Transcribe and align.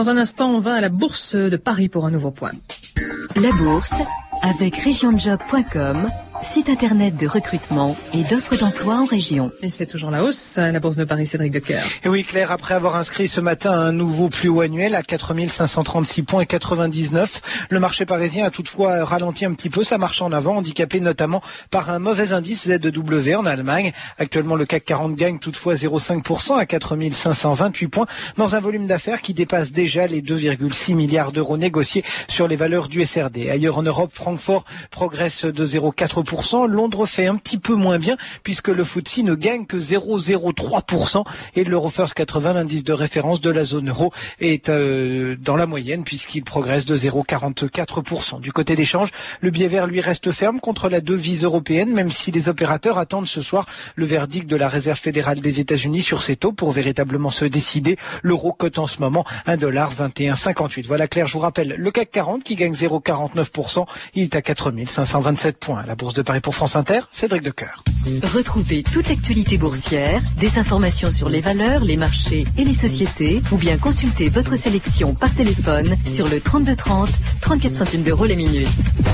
Dans 0.00 0.08
un 0.08 0.16
instant, 0.16 0.48
on 0.48 0.60
va 0.60 0.76
à 0.76 0.80
la 0.80 0.88
Bourse 0.88 1.34
de 1.34 1.58
Paris 1.58 1.90
pour 1.90 2.06
un 2.06 2.10
nouveau 2.10 2.30
point. 2.30 2.52
La 3.36 3.52
Bourse 3.52 3.92
avec 4.40 4.74
regionjob.com 4.82 6.08
site 6.42 6.70
internet 6.70 7.16
de 7.16 7.26
recrutement 7.26 7.96
et 8.14 8.22
d'offres 8.22 8.56
d'emploi 8.56 8.94
en 8.96 9.04
région. 9.04 9.52
Et 9.62 9.68
c'est 9.68 9.86
toujours 9.86 10.10
la 10.10 10.24
hausse, 10.24 10.56
la 10.56 10.80
Bourse 10.80 10.96
de 10.96 11.04
Paris, 11.04 11.26
Cédric 11.26 11.52
Decoeur. 11.52 11.82
Et 12.02 12.08
oui, 12.08 12.24
Claire, 12.24 12.50
après 12.50 12.74
avoir 12.74 12.96
inscrit 12.96 13.28
ce 13.28 13.40
matin 13.40 13.72
un 13.72 13.92
nouveau 13.92 14.28
plus 14.28 14.48
haut 14.48 14.62
annuel 14.62 14.94
à 14.94 15.02
4536 15.02 16.22
points 16.22 16.40
et 16.42 16.46
99, 16.46 17.66
le 17.68 17.80
marché 17.80 18.06
parisien 18.06 18.46
a 18.46 18.50
toutefois 18.50 19.04
ralenti 19.04 19.44
un 19.44 19.52
petit 19.52 19.68
peu 19.68 19.82
sa 19.84 19.98
marche 19.98 20.22
en 20.22 20.32
avant, 20.32 20.56
handicapé 20.56 21.00
notamment 21.00 21.42
par 21.70 21.90
un 21.90 21.98
mauvais 21.98 22.32
indice 22.32 22.68
ZW 22.68 23.34
en 23.34 23.44
Allemagne. 23.44 23.92
Actuellement, 24.18 24.56
le 24.56 24.64
CAC 24.64 24.84
40 24.84 25.14
gagne 25.16 25.38
toutefois 25.38 25.74
0,5% 25.74 26.58
à 26.58 26.64
4528 26.64 27.88
points 27.88 28.06
dans 28.36 28.56
un 28.56 28.60
volume 28.60 28.86
d'affaires 28.86 29.20
qui 29.20 29.34
dépasse 29.34 29.72
déjà 29.72 30.06
les 30.06 30.22
2,6 30.22 30.94
milliards 30.94 31.32
d'euros 31.32 31.58
négociés 31.58 32.04
sur 32.28 32.48
les 32.48 32.56
valeurs 32.56 32.88
du 32.88 33.04
SRD. 33.04 33.50
Ailleurs 33.50 33.78
en 33.78 33.82
Europe, 33.82 34.10
Francfort 34.14 34.64
progresse 34.90 35.44
de 35.44 35.66
0,4% 35.66 36.29
Londres 36.66 37.06
fait 37.06 37.26
un 37.26 37.36
petit 37.36 37.58
peu 37.58 37.74
moins 37.74 37.98
bien 37.98 38.16
puisque 38.42 38.68
le 38.68 38.84
FTSE 38.84 39.18
ne 39.18 39.34
gagne 39.34 39.66
que 39.66 39.76
0,03% 39.76 41.24
et 41.56 41.64
l'Eurofirst 41.64 42.14
80, 42.14 42.52
l'indice 42.54 42.84
de 42.84 42.92
référence 42.92 43.40
de 43.40 43.50
la 43.50 43.64
zone 43.64 43.88
euro, 43.88 44.12
est 44.40 44.68
euh, 44.68 45.36
dans 45.40 45.56
la 45.56 45.66
moyenne 45.66 46.04
puisqu'il 46.04 46.44
progresse 46.44 46.86
de 46.86 46.96
0,44%. 46.96 48.40
Du 48.40 48.52
côté 48.52 48.76
des 48.76 48.84
changes, 48.84 49.10
le 49.40 49.50
billet 49.50 49.68
vert 49.68 49.86
lui 49.86 50.00
reste 50.00 50.30
ferme 50.30 50.60
contre 50.60 50.88
la 50.88 51.00
devise 51.00 51.44
européenne 51.44 51.92
même 51.92 52.10
si 52.10 52.30
les 52.30 52.48
opérateurs 52.48 52.98
attendent 52.98 53.26
ce 53.26 53.42
soir 53.42 53.66
le 53.96 54.06
verdict 54.06 54.48
de 54.48 54.56
la 54.56 54.68
Réserve 54.68 54.98
fédérale 54.98 55.40
des 55.40 55.60
États-Unis 55.60 56.02
sur 56.02 56.22
ces 56.22 56.36
taux 56.36 56.52
pour 56.52 56.70
véritablement 56.70 57.30
se 57.30 57.44
décider. 57.44 57.96
L'euro 58.22 58.52
cote 58.52 58.78
en 58.78 58.86
ce 58.86 59.00
moment 59.00 59.24
1,2158. 59.46 60.86
Voilà 60.86 61.08
Claire, 61.08 61.26
je 61.26 61.32
vous 61.34 61.40
rappelle 61.40 61.74
le 61.76 61.90
CAC 61.90 62.10
40 62.10 62.44
qui 62.44 62.54
gagne 62.54 62.72
0,49%, 62.72 63.86
il 64.14 64.24
est 64.24 64.36
à 64.36 64.42
4527 64.42 65.56
points. 65.58 65.84
La 65.86 65.94
bourse 65.94 66.14
de 66.14 66.19
Paris 66.22 66.40
pour 66.40 66.54
France 66.54 66.76
Inter, 66.76 67.00
Cédric 67.10 67.42
Decoeur. 67.42 67.82
Retrouvez 68.34 68.82
toute 68.82 69.08
l'actualité 69.08 69.58
boursière, 69.58 70.22
des 70.38 70.58
informations 70.58 71.10
sur 71.10 71.28
les 71.28 71.40
valeurs, 71.40 71.84
les 71.84 71.96
marchés 71.96 72.46
et 72.56 72.64
les 72.64 72.72
sociétés, 72.72 73.42
ou 73.52 73.56
bien 73.56 73.76
consultez 73.76 74.30
votre 74.30 74.56
sélection 74.56 75.14
par 75.14 75.34
téléphone 75.34 75.96
sur 76.04 76.28
le 76.28 76.40
3230, 76.40 77.10
34 77.42 77.74
centimes 77.74 78.02
d'euros 78.02 78.24
les 78.24 78.36
minutes. 78.36 78.68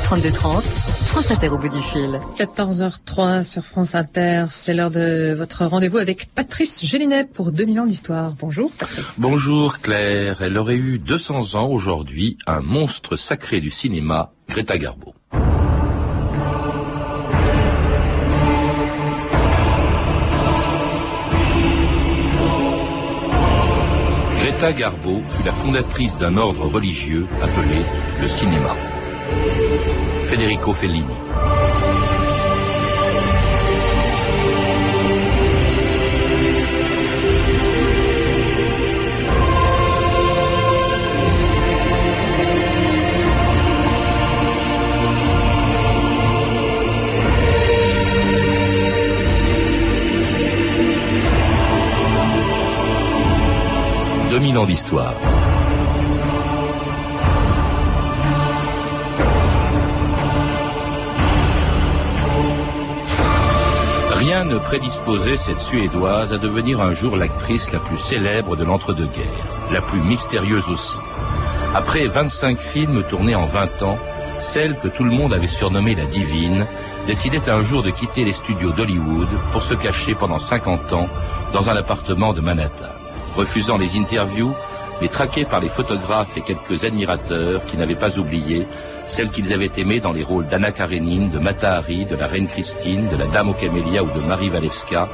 3230, 0.04 0.62
France 0.62 1.30
Inter 1.32 1.48
au 1.48 1.58
bout 1.58 1.68
du 1.68 1.82
fil. 1.82 2.20
14h03 2.38 3.42
sur 3.42 3.64
France 3.64 3.94
Inter, 3.96 4.46
c'est 4.50 4.72
l'heure 4.72 4.92
de 4.92 5.34
votre 5.36 5.64
rendez-vous 5.66 5.98
avec 5.98 6.32
Patrice 6.32 6.84
Gélinet 6.84 7.24
pour 7.24 7.50
2000 7.50 7.80
ans 7.80 7.86
d'histoire. 7.86 8.34
Bonjour 8.38 8.70
Bonjour 9.18 9.78
Claire, 9.80 10.42
elle 10.42 10.56
aurait 10.56 10.76
eu 10.76 10.98
200 10.98 11.56
ans 11.56 11.68
aujourd'hui, 11.68 12.38
un 12.46 12.60
monstre 12.60 13.16
sacré 13.16 13.60
du 13.60 13.70
cinéma, 13.70 14.32
Greta 14.48 14.78
Garbo. 14.78 15.15
Greta 24.58 24.72
Garbo 24.72 25.22
fut 25.28 25.42
la 25.42 25.52
fondatrice 25.52 26.18
d'un 26.18 26.38
ordre 26.38 26.66
religieux 26.66 27.26
appelé 27.42 27.84
le 28.22 28.26
cinéma. 28.26 28.74
Federico 30.24 30.72
Fellini. 30.72 31.12
2000 54.36 54.58
ans 54.58 54.66
d'histoire. 54.66 55.14
Rien 64.12 64.44
ne 64.44 64.58
prédisposait 64.58 65.38
cette 65.38 65.58
Suédoise 65.58 66.34
à 66.34 66.36
devenir 66.36 66.82
un 66.82 66.92
jour 66.92 67.16
l'actrice 67.16 67.72
la 67.72 67.78
plus 67.78 67.96
célèbre 67.96 68.56
de 68.56 68.64
l'entre-deux-guerres, 68.64 69.24
la 69.72 69.80
plus 69.80 70.00
mystérieuse 70.00 70.68
aussi. 70.68 70.98
Après 71.74 72.06
25 72.06 72.58
films 72.58 73.04
tournés 73.04 73.36
en 73.36 73.46
20 73.46 73.82
ans, 73.84 73.98
celle 74.40 74.78
que 74.78 74.88
tout 74.88 75.04
le 75.04 75.12
monde 75.12 75.32
avait 75.32 75.46
surnommée 75.46 75.94
la 75.94 76.04
divine 76.04 76.66
décidait 77.06 77.48
un 77.48 77.62
jour 77.62 77.82
de 77.82 77.88
quitter 77.88 78.22
les 78.22 78.34
studios 78.34 78.72
d'Hollywood 78.72 79.28
pour 79.52 79.62
se 79.62 79.72
cacher 79.72 80.14
pendant 80.14 80.36
50 80.36 80.92
ans 80.92 81.08
dans 81.54 81.70
un 81.70 81.76
appartement 81.76 82.34
de 82.34 82.42
Manhattan 82.42 83.05
refusant 83.36 83.78
les 83.78 83.96
interviews, 83.96 84.54
mais 85.00 85.08
traqués 85.08 85.44
par 85.44 85.60
les 85.60 85.68
photographes 85.68 86.36
et 86.36 86.40
quelques 86.40 86.84
admirateurs 86.84 87.64
qui 87.66 87.76
n'avaient 87.76 87.94
pas 87.94 88.18
oublié 88.18 88.66
celles 89.06 89.30
qu'ils 89.30 89.52
avaient 89.52 89.70
aimées 89.76 90.00
dans 90.00 90.12
les 90.12 90.24
rôles 90.24 90.48
d'Anna 90.48 90.72
Karenine, 90.72 91.30
de 91.30 91.38
Mata 91.38 91.76
Hari, 91.76 92.06
de 92.06 92.16
la 92.16 92.26
Reine 92.26 92.48
Christine, 92.48 93.08
de 93.08 93.16
la 93.16 93.26
Dame 93.26 93.50
aux 93.50 93.54
Camélias 93.54 94.02
ou 94.02 94.18
de 94.18 94.26
Marie 94.26 94.50
Walewska, 94.50 95.08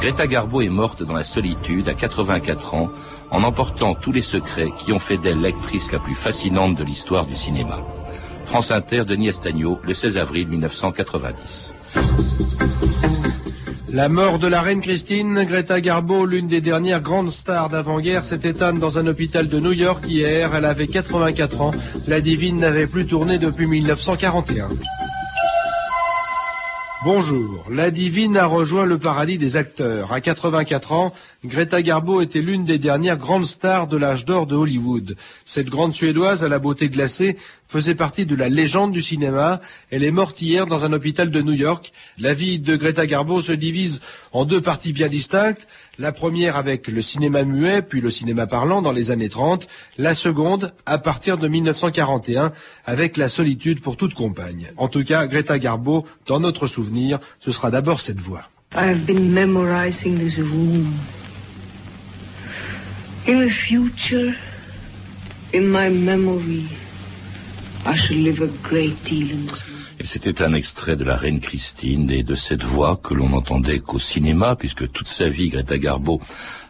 Greta 0.00 0.26
Garbo 0.26 0.62
est 0.62 0.70
morte 0.70 1.02
dans 1.02 1.12
la 1.12 1.24
solitude 1.24 1.88
à 1.88 1.94
84 1.94 2.74
ans 2.74 2.90
en 3.30 3.42
emportant 3.42 3.94
tous 3.94 4.12
les 4.12 4.22
secrets 4.22 4.72
qui 4.78 4.92
ont 4.92 4.98
fait 4.98 5.18
d'elle 5.18 5.42
l'actrice 5.42 5.92
la 5.92 5.98
plus 5.98 6.14
fascinante 6.14 6.74
de 6.74 6.84
l'histoire 6.84 7.26
du 7.26 7.34
cinéma. 7.34 7.84
France 8.46 8.70
Inter, 8.70 9.04
Denis 9.04 9.28
Estagno, 9.28 9.78
le 9.84 9.94
16 9.94 10.16
avril 10.16 10.48
1990. 10.48 11.74
La 13.92 14.08
mort 14.08 14.38
de 14.38 14.46
la 14.46 14.62
reine 14.62 14.80
Christine, 14.80 15.44
Greta 15.44 15.80
Garbo, 15.80 16.24
l'une 16.24 16.46
des 16.46 16.60
dernières 16.60 17.00
grandes 17.00 17.32
stars 17.32 17.70
d'avant-guerre, 17.70 18.24
s'est 18.24 18.40
éteinte 18.44 18.78
dans 18.78 18.98
un 18.98 19.06
hôpital 19.08 19.48
de 19.48 19.58
New 19.58 19.72
York 19.72 20.04
hier. 20.06 20.54
Elle 20.54 20.64
avait 20.64 20.86
84 20.86 21.60
ans. 21.60 21.72
La 22.06 22.20
divine 22.20 22.58
n'avait 22.58 22.86
plus 22.86 23.06
tourné 23.06 23.38
depuis 23.38 23.66
1941. 23.66 24.68
Bonjour. 27.02 27.66
La 27.70 27.90
divine 27.90 28.36
a 28.36 28.46
rejoint 28.46 28.84
le 28.84 28.98
paradis 28.98 29.38
des 29.38 29.56
acteurs. 29.56 30.12
À 30.12 30.20
84 30.20 30.92
ans, 30.92 31.12
Greta 31.42 31.80
Garbo 31.80 32.20
était 32.20 32.42
l'une 32.42 32.66
des 32.66 32.78
dernières 32.78 33.16
grandes 33.16 33.46
stars 33.46 33.86
de 33.88 33.96
l'âge 33.96 34.26
d'or 34.26 34.46
de 34.46 34.54
Hollywood. 34.54 35.16
Cette 35.46 35.70
grande 35.70 35.94
Suédoise 35.94 36.44
à 36.44 36.48
la 36.48 36.58
beauté 36.58 36.90
glacée 36.90 37.38
faisait 37.66 37.94
partie 37.94 38.26
de 38.26 38.36
la 38.36 38.50
légende 38.50 38.92
du 38.92 39.00
cinéma. 39.00 39.62
Elle 39.90 40.04
est 40.04 40.10
morte 40.10 40.42
hier 40.42 40.66
dans 40.66 40.84
un 40.84 40.92
hôpital 40.92 41.30
de 41.30 41.40
New 41.40 41.54
York. 41.54 41.94
La 42.18 42.34
vie 42.34 42.58
de 42.58 42.76
Greta 42.76 43.06
Garbo 43.06 43.40
se 43.40 43.52
divise 43.52 44.02
en 44.32 44.44
deux 44.44 44.60
parties 44.60 44.92
bien 44.92 45.08
distinctes. 45.08 45.66
La 45.98 46.12
première 46.12 46.56
avec 46.56 46.88
le 46.88 47.00
cinéma 47.00 47.44
muet, 47.44 47.80
puis 47.80 48.02
le 48.02 48.10
cinéma 48.10 48.46
parlant 48.46 48.82
dans 48.82 48.92
les 48.92 49.10
années 49.10 49.30
30. 49.30 49.66
La 49.96 50.14
seconde 50.14 50.74
à 50.84 50.98
partir 50.98 51.38
de 51.38 51.48
1941 51.48 52.52
avec 52.84 53.16
la 53.16 53.30
solitude 53.30 53.80
pour 53.80 53.96
toute 53.96 54.12
compagne. 54.12 54.72
En 54.76 54.88
tout 54.88 55.04
cas, 55.04 55.26
Greta 55.26 55.58
Garbo, 55.58 56.04
dans 56.26 56.38
notre 56.38 56.66
souvenir, 56.66 57.18
ce 57.38 57.50
sera 57.50 57.70
d'abord 57.70 58.02
cette 58.02 58.20
voix. 58.20 58.50
In 63.30 63.38
the 63.38 63.48
future, 63.48 64.34
in 65.52 65.68
my 65.68 65.88
memory, 65.88 66.66
I 67.86 67.94
shall 67.94 68.16
live 68.16 68.42
a 68.42 68.48
great 68.68 68.96
deal 69.04 69.46
Et 70.00 70.06
c'était 70.06 70.42
un 70.42 70.52
extrait 70.52 70.96
de 70.96 71.04
la 71.04 71.14
Reine 71.14 71.38
Christine 71.38 72.10
et 72.10 72.24
de 72.24 72.34
cette 72.34 72.64
voix 72.64 72.98
que 73.00 73.14
l'on 73.14 73.28
n'entendait 73.28 73.78
qu'au 73.78 74.00
cinéma, 74.00 74.56
puisque 74.56 74.90
toute 74.90 75.06
sa 75.06 75.28
vie, 75.28 75.48
Greta 75.48 75.78
Garbo 75.78 76.20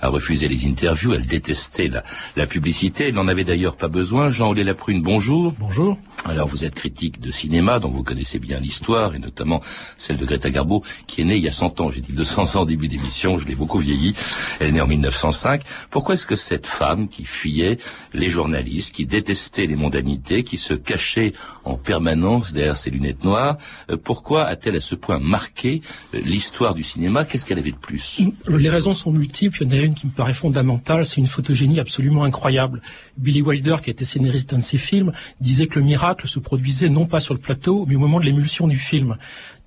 a 0.01 0.09
refusé 0.09 0.49
les 0.49 0.67
interviews, 0.67 1.15
elle 1.15 1.27
détestait 1.27 1.89
la, 1.89 2.03
la 2.37 2.47
publicité, 2.47 3.09
elle 3.09 3.15
n'en 3.15 3.29
avait 3.29 3.45
d'ailleurs 3.45 3.77
pas 3.77 3.89
besoin. 3.89 4.29
Jean-Olé 4.29 4.65
Laprune, 4.65 5.03
bonjour. 5.03 5.55
Bonjour. 5.59 5.99
Alors 6.25 6.49
vous 6.49 6.65
êtes 6.65 6.75
critique 6.75 7.21
de 7.21 7.31
cinéma, 7.31 7.79
dont 7.79 7.91
vous 7.91 8.03
connaissez 8.03 8.39
bien 8.39 8.61
l'histoire, 8.61 9.15
et 9.15 9.19
notamment 9.19 9.63
celle 9.97 10.19
de 10.19 10.27
Greta 10.27 10.51
Garbo, 10.51 10.83
qui 11.07 11.23
est 11.23 11.25
née 11.25 11.37
il 11.37 11.45
y 11.45 11.49
a 11.49 11.53
100 11.53 11.81
ans. 11.81 11.91
J'ai 11.91 12.01
dit 12.01 12.13
200 12.13 12.57
ans 12.57 12.63
au 12.63 12.67
début 12.67 12.89
d'émission, 12.89 13.39
je 13.39 13.47
l'ai 13.47 13.55
beaucoup 13.55 13.79
vieilli. 13.79 14.15
Elle 14.59 14.69
est 14.69 14.73
née 14.73 14.81
en 14.81 14.87
1905. 14.87 15.63
Pourquoi 15.91 16.15
est-ce 16.15 16.27
que 16.27 16.37
cette 16.37 16.67
femme 16.67 17.09
qui 17.09 17.25
fuyait 17.25 17.79
les 18.13 18.29
journalistes, 18.29 18.95
qui 18.95 19.07
détestait 19.07 19.67
les 19.67 19.77
mondanités, 19.77 20.45
qui 20.45 20.59
se 20.59 20.75
cachait 20.75 21.33
en 21.65 21.77
permanence 21.77 22.53
derrière 22.53 22.77
ses 22.77 22.91
lunettes 22.91 23.25
noires, 23.25 23.57
euh, 23.91 23.97
pourquoi 23.97 24.45
a-t-elle 24.45 24.77
à 24.77 24.81
ce 24.81 24.95
point 24.95 25.19
marqué 25.19 25.83
euh, 26.15 26.21
l'histoire 26.25 26.75
du 26.75 26.83
cinéma? 26.83 27.25
Qu'est-ce 27.25 27.47
qu'elle 27.47 27.59
avait 27.59 27.73
de 27.73 27.77
plus? 27.77 28.21
Les 28.47 28.69
raisons 28.69 28.95
sont 28.95 29.13
multiples. 29.13 29.63
Il 29.63 29.75
y 29.75 29.79
en 29.79 29.83
a 29.83 29.85
une 29.85 29.90
qui 29.95 30.07
me 30.07 30.13
paraît 30.13 30.35
fondamentale, 30.35 31.07
c'est 31.07 31.17
une 31.17 31.27
photogénie 31.27 31.81
absolument 31.81 32.25
incroyable. 32.25 32.83
Billy 33.17 33.43
Wilder, 33.43 33.77
qui 33.83 33.91
était 33.91 34.05
scénariste 34.05 34.51
d'un 34.51 34.59
de 34.59 34.63
ses 34.63 34.79
films, 34.79 35.13
disait 35.41 35.67
que 35.67 35.79
le 35.79 35.85
miracle 35.85 36.27
se 36.27 36.39
produisait 36.39 36.89
non 36.89 37.07
pas 37.07 37.21
sur 37.21 37.35
le 37.35 37.41
plateau, 37.41 37.87
mais 37.89 37.97
au 37.97 37.99
moment 37.99 38.21
de 38.21 38.25
l'émulsion 38.25 38.67
du 38.67 38.77
film 38.77 39.17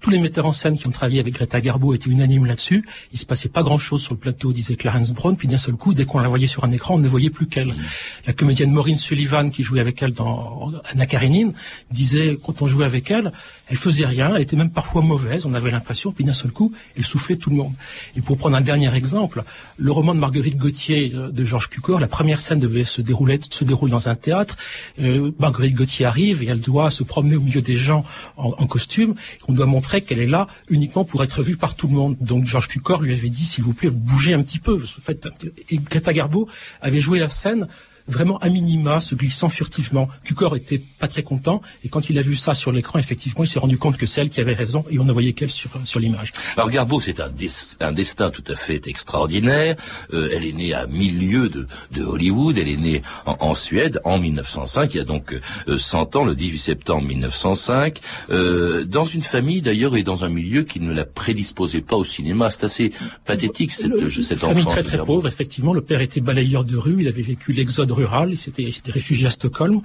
tous 0.04 0.10
les 0.10 0.20
metteurs 0.20 0.46
en 0.46 0.52
scène 0.52 0.78
qui 0.78 0.86
ont 0.86 0.92
travaillé 0.92 1.22
avec 1.22 1.34
Greta 1.34 1.62
Garbo 1.62 1.94
étaient 1.94 2.10
unanimes 2.10 2.46
là-dessus. 2.46 2.86
Il 3.14 3.20
se 3.20 3.26
passait 3.26 3.48
pas 3.48 3.64
grand-chose 3.64 4.02
sur 4.02 4.14
le 4.14 4.20
plateau, 4.20 4.52
disait 4.52 4.76
Clarence 4.76 5.14
Brown. 5.14 5.38
Puis 5.38 5.48
d'un 5.48 5.58
seul 5.58 5.76
coup, 5.76 5.94
dès 5.94 6.04
qu'on 6.04 6.20
la 6.20 6.28
voyait 6.28 6.46
sur 6.46 6.66
un 6.66 6.72
écran, 6.72 6.96
on 6.96 6.98
ne 6.98 7.08
voyait 7.08 7.30
plus 7.30 7.48
qu'elle. 7.48 7.74
La 8.28 8.34
comédienne 8.34 8.70
Maureen 8.70 8.98
Sullivan, 8.98 9.50
qui 9.50 9.64
jouait 9.64 9.80
avec 9.80 10.04
elle 10.04 10.12
dans 10.12 10.74
Anna 10.92 11.06
Karenine, 11.06 11.54
disait 11.90 12.38
quand 12.44 12.62
on 12.62 12.68
jouait 12.68 12.84
avec 12.84 13.12
elle, 13.12 13.32
elle 13.70 13.78
faisait 13.78 14.06
rien, 14.06 14.36
elle 14.36 14.42
était 14.42 14.58
même 14.58 14.72
parfois 14.72 15.02
mauvaise. 15.02 15.46
On 15.46 15.54
avait 15.54 15.72
l'impression, 15.72 16.12
puis 16.12 16.26
d'un 16.26 16.34
seul 16.34 16.52
coup, 16.52 16.74
elle 16.98 17.06
soufflait 17.06 17.38
tout 17.38 17.50
le 17.50 17.56
monde. 17.56 17.74
Et 18.18 18.22
pour 18.22 18.38
prendre 18.38 18.58
un 18.58 18.62
dernier 18.62 18.94
exemple, 18.94 19.46
le 19.78 19.92
roman 19.94 20.14
de 20.14 20.20
Marguerite 20.20 20.58
Gauthier 20.58 21.14
euh, 21.16 21.32
de 21.32 21.46
Georges 21.46 21.70
Cucor, 21.70 22.02
la 22.02 22.10
première 22.10 22.42
scène 22.42 22.60
devait 22.60 22.84
se 22.84 23.02
dérouler, 23.02 23.40
se 23.50 23.64
déroule 23.64 23.90
dans 23.90 24.10
un 24.10 24.16
théâtre. 24.16 24.58
Euh, 25.00 25.32
Marguerite 25.40 25.76
Gauthier 25.76 26.06
arrive 26.06 26.44
et 26.44 26.48
elle 26.48 26.60
doit 26.60 26.92
se 26.92 27.04
promener 27.04 27.38
au 27.38 27.42
milieu 27.42 27.62
des 27.62 27.78
gens 27.78 28.04
en, 28.36 28.50
en 28.58 28.68
costume. 28.68 29.16
On 29.48 29.54
doit 29.54 29.66
montrer 29.66 29.93
qu'elle 30.02 30.20
est 30.20 30.26
là 30.26 30.48
uniquement 30.70 31.06
pour 31.06 31.24
être 31.24 31.44
vue 31.44 31.58
par 31.58 31.76
tout 31.76 31.88
le 31.88 31.94
monde. 31.94 32.18
Donc 32.22 32.46
Georges 32.46 32.68
Cucor 32.68 33.02
lui 33.02 33.14
avait 33.14 33.30
dit, 33.30 33.46
s'il 33.46 33.64
vous 33.64 33.74
plaît, 33.74 33.90
bougez 33.90 34.34
un 34.34 34.42
petit 34.42 34.60
peu. 34.60 34.76
En 34.76 35.02
fait, 35.02 35.28
et 35.70 35.78
Greta 35.78 36.14
Garbo 36.14 36.48
avait 36.82 37.02
joué 37.02 37.20
la 37.20 37.30
scène 37.30 37.68
vraiment 38.08 38.38
à 38.40 38.50
minima, 38.50 39.00
se 39.00 39.16
glissant 39.16 39.50
furtivement. 39.50 40.08
Cucor 40.24 40.56
était 40.56 40.82
pas 41.00 41.08
très 41.08 41.24
content, 41.24 41.62
et 41.84 41.90
quand 41.90 42.10
il 42.10 42.18
a 42.20 42.22
vu 42.22 42.36
ça 42.36 42.54
sur 42.54 42.72
l'écran, 42.72 43.00
effectivement, 43.00 43.44
il 43.44 43.48
s'est 43.48 43.60
rendu 43.60 43.78
compte 43.78 43.98
que 43.98 44.06
c'est 44.06 44.22
elle 44.22 44.30
qui 44.30 44.42
avait 44.42 44.54
raison, 44.54 44.86
et 44.90 45.00
on 45.00 45.06
ne 45.06 45.14
voyait 45.14 45.34
qu'elle 45.34 45.52
sur, 45.52 45.72
sur 45.86 46.00
l'image. 46.00 46.32
Alors 46.58 46.70
Garbo, 46.70 47.00
c'est 47.00 47.20
un, 47.20 47.32
un, 47.82 47.92
destin 47.92 48.30
tout 48.30 48.44
à 48.48 48.56
fait 48.56 48.88
extraordinaire. 48.88 49.76
Euh, 50.14 50.30
elle 50.34 50.46
est 50.46 50.54
née 50.54 50.74
à 50.74 50.88
milieu 50.88 51.50
de, 51.50 51.68
de 51.92 52.04
Hollywood, 52.04 52.58
elle 52.58 52.70
est 52.70 52.78
née 52.78 53.02
en, 53.26 53.38
en, 53.40 53.54
Suède 53.54 54.02
en 54.04 54.20
1905, 54.20 54.94
il 54.94 54.98
y 54.98 55.00
a 55.00 55.04
donc 55.04 55.34
euh, 55.68 55.78
100 55.78 56.16
ans, 56.16 56.26
le 56.26 56.36
18 56.36 56.58
septembre 56.58 57.08
1905, 57.08 58.00
euh, 58.30 58.84
dans 58.86 59.06
une 59.06 59.22
famille 59.22 59.62
d'ailleurs 59.62 59.96
et 59.96 60.04
dans 60.04 60.24
un 60.24 60.30
milieu 60.30 60.64
qui 60.64 60.80
ne 60.80 60.94
la 60.94 61.06
prédisposait 61.06 61.82
pas 61.82 61.96
au 61.96 62.04
cinéma. 62.04 62.50
C'est 62.50 62.66
assez 62.66 62.92
pathétique 63.26 63.72
cette, 63.72 63.92
le, 63.92 64.10
cette 64.10 64.40
famille 64.40 64.64
enfant. 64.64 64.72
très 64.72 64.84
très 64.84 64.98
pauvre, 64.98 65.28
effectivement. 65.28 65.74
Le 65.74 65.82
père 65.82 66.02
était 66.02 66.22
balayeur 66.22 66.66
de 66.66 66.76
rue, 66.76 66.98
il 67.00 67.08
avait 67.08 67.22
vécu 67.22 67.54
l'exode 67.54 67.92
rural, 67.94 68.32
il 68.32 68.38
s'était 68.38 68.70
réfugié 68.92 69.28
à 69.28 69.30
Stockholm. 69.30 69.82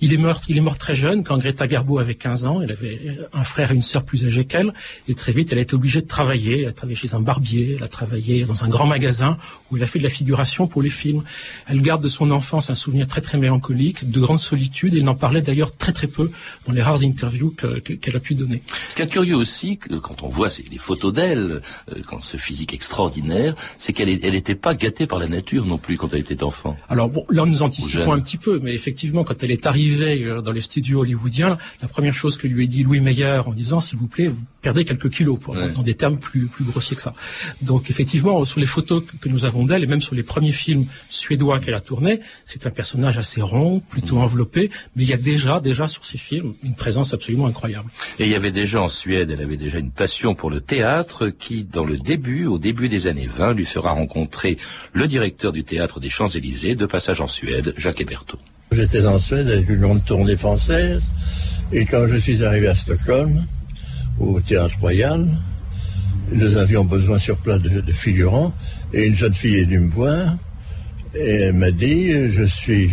Il 0.00 0.12
est 0.12 0.16
mort, 0.16 0.40
il 0.48 0.56
est 0.56 0.60
mort 0.60 0.78
très 0.78 0.94
jeune 0.94 1.24
quand 1.24 1.38
Greta 1.38 1.66
Garbo 1.66 1.98
avait 1.98 2.14
15 2.14 2.44
ans. 2.44 2.60
Elle 2.62 2.72
avait 2.72 3.18
un 3.32 3.42
frère 3.42 3.72
et 3.72 3.74
une 3.74 3.82
sœur 3.82 4.04
plus 4.04 4.24
âgés 4.24 4.44
qu'elle. 4.44 4.72
Et 5.08 5.14
très 5.14 5.32
vite, 5.32 5.52
elle 5.52 5.58
a 5.58 5.62
été 5.62 5.74
obligée 5.74 6.00
de 6.00 6.06
travailler. 6.06 6.62
Elle 6.62 6.68
a 6.68 6.72
travaillé 6.72 6.96
chez 6.96 7.14
un 7.14 7.20
barbier, 7.20 7.74
elle 7.76 7.82
a 7.82 7.88
travaillé 7.88 8.44
dans 8.44 8.64
un 8.64 8.68
grand 8.68 8.86
magasin 8.86 9.36
où 9.70 9.76
elle 9.76 9.82
a 9.82 9.86
fait 9.86 9.98
de 9.98 10.04
la 10.04 10.10
figuration 10.10 10.66
pour 10.66 10.82
les 10.82 10.90
films. 10.90 11.22
Elle 11.66 11.80
garde 11.82 12.02
de 12.02 12.08
son 12.08 12.30
enfance 12.30 12.70
un 12.70 12.74
souvenir 12.74 13.06
très 13.06 13.20
très 13.20 13.38
mélancolique, 13.38 14.10
de 14.10 14.20
grande 14.20 14.40
solitude. 14.40 14.94
Et 14.94 14.98
elle 14.98 15.04
n'en 15.04 15.14
parlait 15.14 15.42
d'ailleurs 15.42 15.76
très 15.76 15.92
très 15.92 16.06
peu 16.06 16.30
dans 16.66 16.72
les 16.72 16.82
rares 16.82 17.02
interviews 17.02 17.50
qu'elle 17.50 17.82
que, 17.82 17.92
qu 17.92 18.16
a 18.16 18.20
pu 18.20 18.34
donner. 18.34 18.62
Ce 18.88 18.96
qui 18.96 19.02
est 19.02 19.08
curieux 19.08 19.36
aussi, 19.36 19.78
que, 19.78 19.94
quand 19.94 20.22
on 20.22 20.28
voit 20.28 20.48
les 20.70 20.78
photos 20.78 21.12
d'elle, 21.12 21.60
euh, 21.90 22.02
quand 22.06 22.20
ce 22.20 22.36
physique 22.36 22.74
extraordinaire, 22.74 23.54
c'est 23.78 23.92
qu'elle 23.92 24.08
n'était 24.08 24.54
pas 24.54 24.74
gâtée 24.74 25.06
par 25.06 25.18
la 25.18 25.28
nature 25.28 25.66
non 25.66 25.78
plus 25.78 25.96
quand 25.96 26.12
elle 26.12 26.20
était 26.20 26.44
enfant. 26.44 26.76
Alors 26.88 27.08
bon, 27.08 27.24
là 27.28 27.42
nous 27.50 27.62
anticipons 27.62 28.12
un 28.12 28.20
petit 28.20 28.36
peu, 28.36 28.60
mais 28.62 28.74
effectivement, 28.74 29.24
quand 29.24 29.42
elle 29.42 29.50
est 29.50 29.66
arrivée 29.66 30.24
euh, 30.24 30.40
dans 30.40 30.52
les 30.52 30.60
studios 30.60 31.00
hollywoodiens, 31.00 31.58
la 31.82 31.88
première 31.88 32.14
chose 32.14 32.36
que 32.36 32.46
lui 32.46 32.64
a 32.64 32.66
dit 32.66 32.82
Louis 32.82 33.00
Meyer 33.00 33.40
en 33.44 33.52
disant, 33.52 33.80
s'il 33.80 33.98
vous 33.98 34.06
plaît, 34.06 34.28
vous 34.28 34.42
perdez 34.62 34.84
quelques 34.84 35.10
kilos, 35.10 35.38
pour, 35.38 35.54
ouais. 35.54 35.70
dans 35.70 35.82
des 35.82 35.94
termes 35.94 36.18
plus, 36.18 36.46
plus 36.46 36.64
grossiers 36.64 36.96
que 36.96 37.02
ça. 37.02 37.12
Donc 37.62 37.90
effectivement, 37.90 38.44
sur 38.44 38.60
les 38.60 38.66
photos 38.66 39.02
que 39.20 39.28
nous 39.28 39.44
avons 39.44 39.64
d'elle, 39.64 39.82
et 39.82 39.86
même 39.86 40.02
sur 40.02 40.14
les 40.14 40.22
premiers 40.22 40.52
films 40.52 40.86
suédois 41.08 41.60
qu'elle 41.60 41.74
a 41.74 41.80
tournés, 41.80 42.20
c'est 42.44 42.66
un 42.66 42.70
personnage 42.70 43.18
assez 43.18 43.42
rond, 43.42 43.80
plutôt 43.80 44.16
mmh. 44.16 44.22
enveloppé, 44.22 44.70
mais 44.96 45.04
il 45.04 45.08
y 45.08 45.14
a 45.14 45.18
déjà, 45.18 45.60
déjà 45.60 45.88
sur 45.88 46.04
ces 46.04 46.18
films, 46.18 46.54
une 46.62 46.74
présence 46.74 47.14
absolument 47.14 47.46
incroyable. 47.46 47.90
Et 48.18 48.24
il 48.24 48.30
y 48.30 48.34
avait 48.34 48.52
déjà 48.52 48.82
en 48.82 48.88
Suède, 48.88 49.30
elle 49.30 49.40
avait 49.40 49.56
déjà 49.56 49.78
une 49.78 49.90
passion 49.90 50.34
pour 50.34 50.50
le 50.50 50.60
théâtre 50.60 51.28
qui, 51.28 51.64
dans 51.64 51.84
le 51.84 51.98
début, 51.98 52.46
au 52.46 52.58
début 52.58 52.88
des 52.88 53.06
années 53.06 53.28
20, 53.28 53.54
lui 53.54 53.64
fera 53.64 53.92
rencontrer 53.92 54.58
le 54.92 55.06
directeur 55.08 55.52
du 55.52 55.64
théâtre 55.64 56.00
des 56.00 56.08
Champs-Élysées, 56.08 56.74
de 56.74 56.86
passage 56.86 57.20
en 57.20 57.26
Suède, 57.26 57.39
Jacques 57.76 58.00
Hébertot. 58.00 58.38
J'étais 58.72 59.06
en 59.06 59.18
Suède 59.18 59.48
avec 59.48 59.68
une 59.68 59.80
longue 59.80 60.04
tournée 60.04 60.36
française, 60.36 61.10
et 61.72 61.84
quand 61.84 62.06
je 62.06 62.16
suis 62.16 62.44
arrivé 62.44 62.68
à 62.68 62.74
Stockholm, 62.74 63.44
au 64.18 64.40
Théâtre 64.40 64.76
Royal, 64.80 65.26
nous 66.32 66.56
avions 66.56 66.84
besoin 66.84 67.18
sur 67.18 67.36
place 67.38 67.60
de, 67.60 67.92
figurants, 67.92 68.52
et 68.92 69.06
une 69.06 69.14
jeune 69.14 69.34
fille 69.34 69.56
est 69.56 69.64
venue 69.64 69.80
me 69.80 69.90
voir, 69.90 70.36
et 71.14 71.42
elle 71.42 71.54
m'a 71.54 71.70
dit, 71.70 72.12
je 72.30 72.44
suis, 72.44 72.92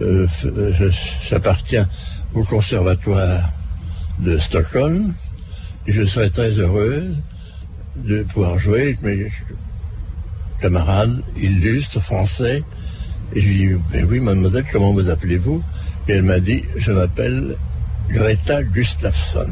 euh, 0.00 0.26
j'appartiens 1.28 1.88
au 2.34 2.42
conservatoire 2.42 3.52
de 4.18 4.38
Stockholm, 4.38 5.14
et 5.86 5.92
je 5.92 6.02
serais 6.02 6.30
très 6.30 6.58
heureuse 6.58 7.14
de 7.96 8.22
pouvoir 8.24 8.58
jouer 8.58 8.82
avec 8.82 9.02
mes 9.02 9.30
camarades 10.60 11.22
illustres 11.36 12.00
français. 12.00 12.62
Et 13.34 13.40
je 13.40 13.48
lui 13.48 13.62
ai 13.62 13.68
dit, 13.68 13.74
ben 13.92 14.06
oui, 14.08 14.20
mademoiselle, 14.20 14.64
comment 14.72 14.92
vous 14.92 15.08
appelez-vous? 15.08 15.62
Et 16.08 16.12
elle 16.12 16.22
m'a 16.22 16.40
dit, 16.40 16.62
je 16.76 16.92
m'appelle 16.92 17.56
Greta 18.08 18.62
Gustafsson. 18.62 19.48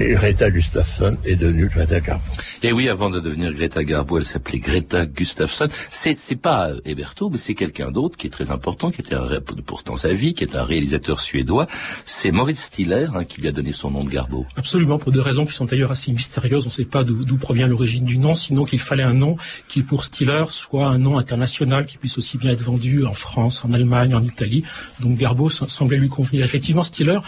Et 0.00 0.12
Greta 0.12 0.48
Gustafsson 0.48 1.18
est 1.24 1.34
devenue 1.34 1.66
Greta 1.66 1.98
Garbo. 1.98 2.22
Et 2.62 2.70
oui, 2.70 2.88
avant 2.88 3.10
de 3.10 3.18
devenir 3.18 3.52
Greta 3.52 3.82
Garbo, 3.82 4.18
elle 4.18 4.24
s'appelait 4.24 4.60
Greta 4.60 5.06
Gustafsson. 5.06 5.66
C'est, 5.90 6.16
c'est 6.16 6.36
pas 6.36 6.70
Héberto, 6.84 7.30
mais 7.30 7.38
c'est 7.38 7.56
quelqu'un 7.56 7.90
d'autre 7.90 8.16
qui 8.16 8.28
est 8.28 8.30
très 8.30 8.52
important, 8.52 8.92
qui 8.92 9.00
était 9.00 9.16
un, 9.16 9.28
pourtant 9.66 9.96
sa 9.96 10.12
vie, 10.12 10.34
qui 10.34 10.44
est 10.44 10.54
un 10.54 10.62
réalisateur 10.62 11.18
suédois. 11.18 11.66
C'est 12.04 12.30
Moritz 12.30 12.62
Stiller 12.62 13.08
hein, 13.12 13.24
qui 13.24 13.40
lui 13.40 13.48
a 13.48 13.50
donné 13.50 13.72
son 13.72 13.90
nom 13.90 14.04
de 14.04 14.10
Garbo. 14.10 14.46
Absolument, 14.56 15.00
pour 15.00 15.10
des 15.10 15.20
raisons 15.20 15.44
qui 15.46 15.52
sont 15.52 15.64
d'ailleurs 15.64 15.90
assez 15.90 16.12
mystérieuses. 16.12 16.62
On 16.62 16.66
ne 16.66 16.72
sait 16.72 16.84
pas 16.84 17.02
d'où, 17.02 17.24
d'où 17.24 17.36
provient 17.36 17.66
l'origine 17.66 18.04
du 18.04 18.18
nom, 18.18 18.36
sinon 18.36 18.66
qu'il 18.66 18.78
fallait 18.78 19.02
un 19.02 19.14
nom 19.14 19.36
qui, 19.66 19.82
pour 19.82 20.04
Stiller, 20.04 20.44
soit 20.50 20.86
un 20.86 20.98
nom 20.98 21.18
international, 21.18 21.86
qui 21.86 21.98
puisse 21.98 22.18
aussi 22.18 22.38
bien 22.38 22.52
être 22.52 22.62
vendu 22.62 23.04
en 23.04 23.14
France, 23.14 23.64
en 23.64 23.72
Allemagne, 23.72 24.14
en 24.14 24.22
Italie. 24.22 24.62
Donc 25.00 25.18
Garbo 25.18 25.48
semblait 25.50 25.98
lui 25.98 26.08
convenir. 26.08 26.44
Effectivement, 26.44 26.84
Stiller 26.84 27.18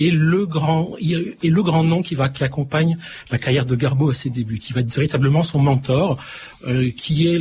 est 0.00 0.10
le 0.10 0.46
grand, 0.46 0.96
est 0.98 1.48
le 1.48 1.62
grand 1.62 1.84
nom 1.84 2.02
qui 2.02 2.13
va 2.14 2.28
qui 2.28 2.44
accompagne 2.44 2.96
la 3.30 3.38
carrière 3.38 3.66
de 3.66 3.76
Garbo 3.76 4.10
à 4.10 4.14
ses 4.14 4.30
débuts, 4.30 4.58
qui 4.58 4.72
va 4.72 4.80
être 4.80 4.94
véritablement 4.94 5.42
son 5.42 5.60
mentor, 5.60 6.18
euh, 6.66 6.90
qui 6.96 7.28
est 7.28 7.38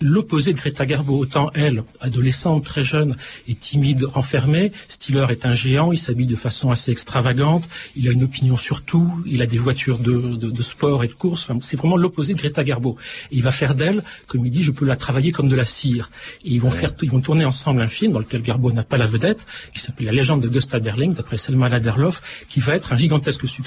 l'opposé 0.00 0.52
de 0.52 0.58
Greta 0.58 0.86
Garbo. 0.86 1.18
Autant 1.18 1.50
elle, 1.54 1.84
adolescente, 2.00 2.64
très 2.64 2.82
jeune, 2.82 3.16
est 3.48 3.58
timide, 3.58 4.04
renfermée. 4.04 4.72
Stiller 4.88 5.26
est 5.30 5.46
un 5.46 5.54
géant, 5.54 5.92
il 5.92 5.98
s'habille 5.98 6.26
de 6.26 6.36
façon 6.36 6.70
assez 6.70 6.90
extravagante, 6.90 7.68
il 7.94 8.08
a 8.08 8.12
une 8.12 8.24
opinion 8.24 8.56
sur 8.56 8.82
tout, 8.82 9.10
il 9.26 9.42
a 9.42 9.46
des 9.46 9.58
voitures 9.58 9.98
de, 9.98 10.36
de, 10.36 10.50
de 10.50 10.62
sport 10.62 11.04
et 11.04 11.08
de 11.08 11.12
course. 11.12 11.44
Enfin, 11.44 11.58
c'est 11.62 11.76
vraiment 11.76 11.96
l'opposé 11.96 12.34
de 12.34 12.38
Greta 12.38 12.64
Garbo. 12.64 12.96
Et 13.30 13.36
il 13.36 13.42
va 13.42 13.52
faire 13.52 13.74
d'elle, 13.74 14.02
comme 14.26 14.44
il 14.46 14.50
dit, 14.50 14.62
je 14.62 14.72
peux 14.72 14.86
la 14.86 14.96
travailler 14.96 15.32
comme 15.32 15.48
de 15.48 15.56
la 15.56 15.64
cire. 15.64 16.10
Et 16.44 16.50
ils 16.50 16.60
vont 16.60 16.70
ouais. 16.70 16.76
faire, 16.76 16.92
ils 17.02 17.10
vont 17.10 17.20
tourner 17.20 17.44
ensemble 17.44 17.80
un 17.82 17.88
film 17.88 18.12
dans 18.12 18.20
lequel 18.20 18.42
Garbo 18.42 18.72
n'a 18.72 18.82
pas 18.82 18.96
la 18.96 19.06
vedette, 19.06 19.46
qui 19.74 19.80
s'appelle 19.80 20.06
La 20.06 20.12
légende 20.12 20.42
de 20.42 20.48
Gustav 20.48 20.80
Berling, 20.80 21.14
d'après 21.14 21.36
Selma 21.36 21.68
Lagerlof, 21.68 22.22
qui 22.48 22.60
va 22.60 22.74
être 22.74 22.92
un 22.92 22.96
gigantesque 22.96 23.46
succès 23.46 23.65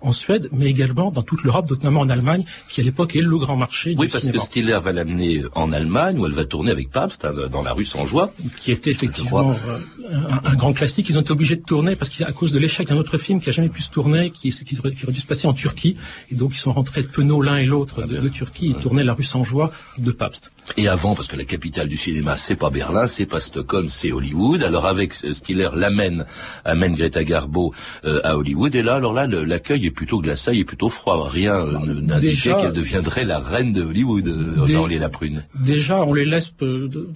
en 0.00 0.12
Suède, 0.12 0.48
mais 0.52 0.66
également 0.66 1.10
dans 1.10 1.22
toute 1.22 1.42
l'Europe, 1.42 1.70
notamment 1.70 2.00
en 2.00 2.08
Allemagne, 2.08 2.44
qui 2.68 2.80
à 2.80 2.84
l'époque 2.84 3.16
est 3.16 3.20
le 3.20 3.38
grand 3.38 3.56
marché 3.56 3.94
oui, 3.98 4.06
du 4.06 4.12
parce 4.12 4.24
cinéma. 4.24 4.38
que 4.38 4.44
Stiller 4.44 4.78
va 4.82 4.92
l'amener 4.92 5.42
en 5.54 5.72
Allemagne, 5.72 6.18
où 6.18 6.26
elle 6.26 6.32
va 6.32 6.44
tourner 6.44 6.70
avec 6.70 6.90
Pabst, 6.90 7.24
hein, 7.24 7.32
dans 7.50 7.62
la 7.62 7.72
rue 7.72 7.84
sans 7.84 8.06
joie. 8.06 8.32
Qui 8.58 8.72
était 8.72 8.90
effectivement 8.90 9.50
euh, 9.50 10.16
un, 10.44 10.50
un, 10.50 10.54
grand 10.54 10.72
classique. 10.72 11.08
Ils 11.08 11.18
ont 11.18 11.22
été 11.22 11.32
obligés 11.32 11.56
de 11.56 11.62
tourner 11.62 11.96
parce 11.96 12.10
qu'à 12.10 12.32
cause 12.32 12.52
de 12.52 12.58
l'échec 12.58 12.88
d'un 12.88 12.96
autre 12.96 13.18
film 13.18 13.40
qui 13.40 13.48
a 13.48 13.52
jamais 13.52 13.68
pu 13.68 13.82
se 13.82 13.90
tourner, 13.90 14.30
qui, 14.30 14.50
qui, 14.50 14.64
qui, 14.64 14.78
aurait 14.78 15.12
dû 15.12 15.20
se 15.20 15.26
passer 15.26 15.46
en 15.48 15.52
Turquie, 15.52 15.96
et 16.30 16.34
donc 16.34 16.52
ils 16.54 16.58
sont 16.58 16.72
rentrés 16.72 17.02
de 17.02 17.08
penaud 17.08 17.42
l'un 17.42 17.56
et 17.56 17.66
l'autre 17.66 18.02
de, 18.02 18.18
de, 18.18 18.28
Turquie 18.28 18.70
et 18.70 18.74
tournaient 18.74 19.04
la 19.04 19.14
rue 19.14 19.24
sans 19.24 19.44
joie 19.44 19.72
de 19.98 20.12
Pabst. 20.12 20.52
Et 20.76 20.88
avant, 20.88 21.14
parce 21.14 21.28
que 21.28 21.36
la 21.36 21.44
capitale 21.44 21.88
du 21.88 21.96
cinéma, 21.96 22.36
c'est 22.36 22.56
pas 22.56 22.70
Berlin, 22.70 23.06
c'est 23.06 23.26
pas 23.26 23.40
Stockholm, 23.40 23.88
c'est 23.88 24.12
Hollywood. 24.12 24.62
Alors 24.62 24.86
avec 24.86 25.14
Stiller 25.14 25.70
l'amène, 25.74 26.26
amène 26.64 26.94
Greta 26.94 27.24
Garbo 27.24 27.74
euh, 28.04 28.20
à 28.24 28.36
Hollywood, 28.36 28.74
et 28.74 28.82
là, 28.82 28.94
alors 28.94 29.12
là, 29.12 29.26
l'accueil 29.44 29.86
est 29.86 29.90
plutôt 29.90 30.20
glaçant, 30.20 30.52
il 30.52 30.60
est 30.60 30.64
plutôt 30.64 30.88
froid. 30.88 31.28
Rien 31.28 31.54
euh, 31.54 32.00
n'indiquait 32.00 32.54
qu'elle 32.54 32.72
deviendrait 32.72 33.24
la 33.24 33.38
reine 33.38 33.72
de 33.72 33.82
Hollywood, 33.82 34.26
euh, 34.28 34.66
Dé 34.66 34.76
Orly 34.76 34.98
la 34.98 35.08
prune. 35.08 35.44
Déjà, 35.54 36.02
on 36.02 36.14
les 36.14 36.24
laisse, 36.24 36.52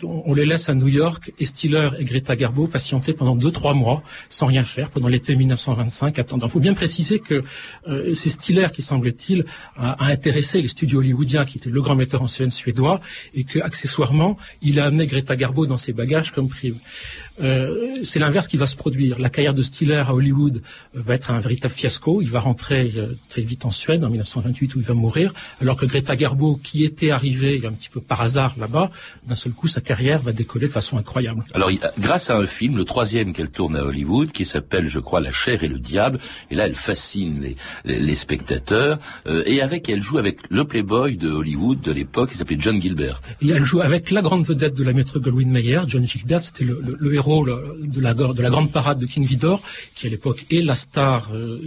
on 0.03 0.35
les 0.35 0.47
laisse 0.47 0.69
à 0.69 0.75
New 0.75 0.89
York, 0.89 1.33
et 1.39 1.45
Stiller 1.45 1.91
et 1.99 2.05
Greta 2.05 2.37
Garbo 2.37 2.67
patienter 2.67 3.13
pendant 3.13 3.37
deux 3.37 3.51
trois 3.51 3.75
mois 3.75 4.03
sans 4.29 4.47
rien 4.47 4.65
faire 4.65 4.91
pendant 4.91 5.09
l'été 5.09 5.37
1925. 5.37 6.19
Attendant, 6.19 6.47
il 6.47 6.51
faut 6.51 6.61
bien 6.61 6.75
préciser 6.75 7.19
que 7.19 7.43
euh, 7.89 8.15
c'est 8.15 8.31
Stiller 8.31 8.69
qui 8.73 8.83
semble-t-il 8.83 9.45
a, 9.77 9.93
a, 9.93 10.11
intéressé 10.11 10.63
les 10.63 10.69
studios 10.69 10.99
hollywoodiens, 11.01 11.45
qui 11.45 11.59
était 11.59 11.71
le 11.71 11.83
grand 11.83 11.97
metteur 11.97 12.23
en 12.23 12.27
scène 12.27 12.51
suédois, 12.51 13.01
et 13.35 13.45
que 13.45 13.59
accessoirement, 13.61 14.37
il 14.63 14.81
a 14.81 14.87
amené 14.87 15.07
Greta 15.07 15.37
Garbo 15.37 15.67
dans 15.67 15.77
ses 15.77 15.93
bagages 15.93 16.33
comme 16.33 16.49
prime. 16.49 16.77
Euh, 17.43 17.99
c'est 18.03 18.19
l'inverse 18.19 18.49
qui 18.49 18.57
va 18.57 18.67
se 18.67 18.77
produire. 18.77 19.19
La 19.19 19.31
carrière 19.31 19.55
de 19.55 19.63
Stiller 19.63 19.97
à 20.07 20.15
Hollywood 20.15 20.63
va 20.95 21.15
être 21.15 21.31
un 21.31 21.41
véritable 21.41 21.75
fiasco. 21.75 22.23
Il 22.23 22.31
va 22.31 22.41
rentrer 22.41 22.93
euh, 22.97 23.15
très 23.29 23.43
vite 23.43 23.65
en 23.65 23.71
Suède 23.71 24.05
en 24.05 24.09
1928 24.09 24.75
où 24.75 24.79
il 24.79 24.85
va 24.85 24.95
mourir, 24.95 25.33
alors 25.61 25.77
que 25.77 25.87
Greta 25.87 26.17
Garbo, 26.17 26.61
qui 26.63 26.85
était 26.85 27.11
arrivée 27.11 27.63
un 27.67 27.73
petit 27.73 27.89
peu 27.89 28.01
par 28.01 28.21
hasard 28.21 28.55
là-bas, 28.59 28.91
d'un 29.27 29.35
seul 29.35 29.53
coup 29.53 29.69
sa 29.69 29.81
carrière 29.81 30.21
va 30.21 30.33
décoller 30.33 30.69
de 30.69 30.73
façon 30.73 30.99
incroyable. 30.99 31.43
Alors 31.55 31.71
grâce 31.99 32.31
à 32.31 32.37
un 32.37 32.47
film, 32.47 32.77
le 32.77 32.85
troisième 32.85 33.33
qu'elle 33.33 33.51
tourne 33.51 33.77
à 33.77 33.85
Hollywood, 33.85 34.31
qui 34.33 34.45
s'appelle, 34.45 34.87
je 34.87 34.99
crois, 34.99 35.21
La 35.21 35.31
chair 35.31 35.65
et 35.65 35.69
le 35.69 35.79
diable, 35.79 36.19
et 36.51 36.55
là 36.55 36.67
elle 36.67 36.75
fascine 36.75 37.55
les, 37.85 38.15
spectateurs, 38.15 38.99
euh, 39.27 39.43
et 39.47 39.61
avec 39.61 39.89
elle 39.89 40.03
joue 40.03 40.19
avec 40.19 40.39
le 40.51 40.65
playboy 40.65 41.17
de 41.17 41.31
Hollywood 41.31 41.81
de 41.81 41.93
l'époque, 41.93 42.31
qui 42.31 42.37
s'appelait 42.37 42.57
John 42.59 42.81
Gilbert. 42.81 43.21
Et 43.43 43.51
elle 43.51 43.65
joue 43.65 43.81
avec 43.81 44.11
la 44.11 44.23
grande 44.23 44.45
vedette 44.47 44.75
de 44.75 44.85
la 44.85 44.93
maître 44.93 45.19
Goldwyn 45.19 45.51
Mayer, 45.51 45.81
John 45.87 46.07
Gilbert, 46.07 46.43
c'était 46.43 46.65
le, 46.65 47.15
héros 47.15 47.24
de, 47.25 48.01
la, 48.01 48.15
de 48.15 48.43
la 48.43 48.51
grande 48.51 48.71
parade 48.71 48.99
de 48.99 49.07
King 49.07 49.25
Vidor, 49.25 49.63
qui 49.95 50.07
à 50.07 50.11
l'époque 50.11 50.47
est 50.51 50.63
la 50.63 50.75
star 50.75 51.31
euh, 51.33 51.61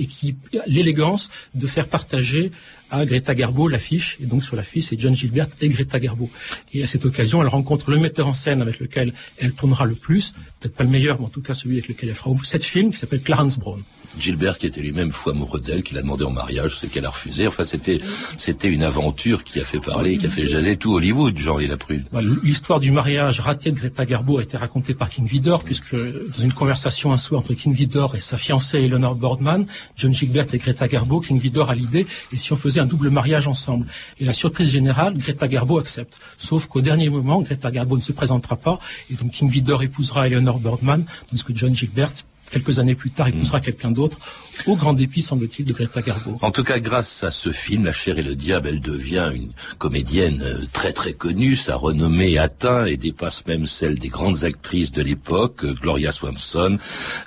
et 0.00 0.06
qui 0.06 0.36
l'élégance 0.66 1.30
de 1.54 1.66
faire 1.66 1.88
partager 1.88 2.50
à 2.90 3.04
Greta 3.04 3.34
Garbo 3.34 3.66
l'affiche, 3.68 4.18
et 4.20 4.26
donc 4.26 4.42
sur 4.44 4.56
l'affiche 4.56 4.86
c'est 4.88 5.00
John 5.00 5.16
Gilbert 5.16 5.48
et 5.60 5.68
Greta 5.68 5.98
Garbo. 5.98 6.30
Et 6.72 6.82
à 6.82 6.86
cette 6.86 7.04
occasion, 7.04 7.42
elle 7.42 7.48
rencontre 7.48 7.90
le 7.90 7.98
metteur 7.98 8.26
en 8.26 8.34
scène 8.34 8.60
avec 8.62 8.78
lequel 8.80 9.12
elle 9.38 9.52
tournera 9.52 9.84
le 9.84 9.94
plus, 9.94 10.34
peut-être 10.60 10.74
pas 10.74 10.84
le 10.84 10.90
meilleur, 10.90 11.18
mais 11.18 11.26
en 11.26 11.30
tout 11.30 11.42
cas 11.42 11.54
celui 11.54 11.76
avec 11.76 11.88
lequel 11.88 12.08
elle 12.10 12.14
fera 12.14 12.30
cette 12.44 12.64
film 12.64 12.90
qui 12.90 12.98
s'appelle 12.98 13.22
Clarence 13.22 13.58
Brown. 13.58 13.82
Gilbert 14.18 14.58
qui 14.58 14.66
était 14.66 14.80
lui-même 14.80 15.12
fou 15.12 15.30
amoureux 15.30 15.60
d'elle, 15.60 15.82
qui 15.82 15.94
l'a 15.94 16.02
demandé 16.02 16.24
en 16.24 16.30
mariage, 16.30 16.76
ce 16.76 16.86
qu'elle 16.86 17.06
a 17.06 17.10
refusé. 17.10 17.46
Enfin, 17.46 17.64
c'était 17.64 18.00
c'était 18.36 18.68
une 18.68 18.82
aventure 18.82 19.44
qui 19.44 19.60
a 19.60 19.64
fait 19.64 19.80
parler, 19.80 20.18
qui 20.18 20.26
a 20.26 20.30
fait 20.30 20.46
jaser 20.46 20.76
tout 20.76 20.94
Hollywood, 20.94 21.36
jean 21.38 21.58
la 21.58 21.76
Prune. 21.76 22.04
Bah, 22.12 22.20
l'histoire 22.42 22.80
du 22.80 22.90
mariage 22.90 23.40
raté 23.40 23.70
de 23.70 23.76
Greta 23.76 24.04
Garbo 24.04 24.38
a 24.38 24.42
été 24.42 24.56
racontée 24.56 24.94
par 24.94 25.08
King 25.08 25.26
Vidor, 25.26 25.62
puisque 25.62 25.94
dans 25.94 26.42
une 26.42 26.52
conversation 26.52 27.12
un 27.12 27.16
soir 27.16 27.40
entre 27.40 27.54
King 27.54 27.72
Vidor 27.72 28.14
et 28.14 28.20
sa 28.20 28.36
fiancée 28.36 28.78
Eleanor 28.78 29.14
Boardman, 29.14 29.66
John 29.96 30.12
Gilbert 30.12 30.46
et 30.52 30.58
Greta 30.58 30.88
Garbo, 30.88 31.20
King 31.20 31.38
Vidor 31.38 31.70
a 31.70 31.74
l'idée, 31.74 32.06
et 32.32 32.36
si 32.36 32.52
on 32.52 32.56
faisait 32.56 32.80
un 32.80 32.86
double 32.86 33.10
mariage 33.10 33.48
ensemble 33.48 33.86
Et 34.20 34.24
la 34.24 34.32
surprise 34.32 34.68
générale, 34.68 35.16
Greta 35.16 35.48
Garbo 35.48 35.78
accepte. 35.78 36.18
Sauf 36.36 36.66
qu'au 36.66 36.80
dernier 36.80 37.08
moment, 37.08 37.40
Greta 37.40 37.70
Garbo 37.70 37.96
ne 37.96 38.02
se 38.02 38.12
présentera 38.12 38.56
pas, 38.56 38.78
et 39.10 39.14
donc 39.14 39.30
King 39.30 39.48
Vidor 39.48 39.82
épousera 39.82 40.26
Eleanor 40.26 40.58
Boardman, 40.58 41.04
tandis 41.28 41.44
que 41.44 41.54
John 41.54 41.74
Gilbert 41.74 42.12
quelques 42.54 42.78
années 42.78 42.94
plus 42.94 43.10
tard, 43.10 43.28
épousera 43.28 43.58
mm. 43.58 43.62
quelqu'un 43.62 43.90
d'autre, 43.90 44.18
au 44.66 44.76
grand 44.76 44.92
dépit, 44.92 45.22
semble-t-il, 45.22 45.66
de 45.66 45.72
Greta 45.72 46.00
Garbo. 46.00 46.38
En 46.40 46.52
tout 46.52 46.62
cas, 46.62 46.78
grâce 46.78 47.24
à 47.24 47.32
ce 47.32 47.50
film, 47.50 47.84
La 47.84 47.92
chair 47.92 48.18
et 48.18 48.22
le 48.22 48.36
diable, 48.36 48.68
elle 48.68 48.80
devient 48.80 49.30
une 49.34 49.52
comédienne 49.78 50.40
euh, 50.42 50.64
très 50.72 50.92
très 50.92 51.12
connue. 51.12 51.56
Sa 51.56 51.74
renommée 51.74 52.38
atteint 52.38 52.86
et 52.86 52.96
dépasse 52.96 53.44
même 53.46 53.66
celle 53.66 53.98
des 53.98 54.08
grandes 54.08 54.44
actrices 54.44 54.92
de 54.92 55.02
l'époque, 55.02 55.64
euh, 55.64 55.74
Gloria 55.74 56.12
Swanson, 56.12 56.78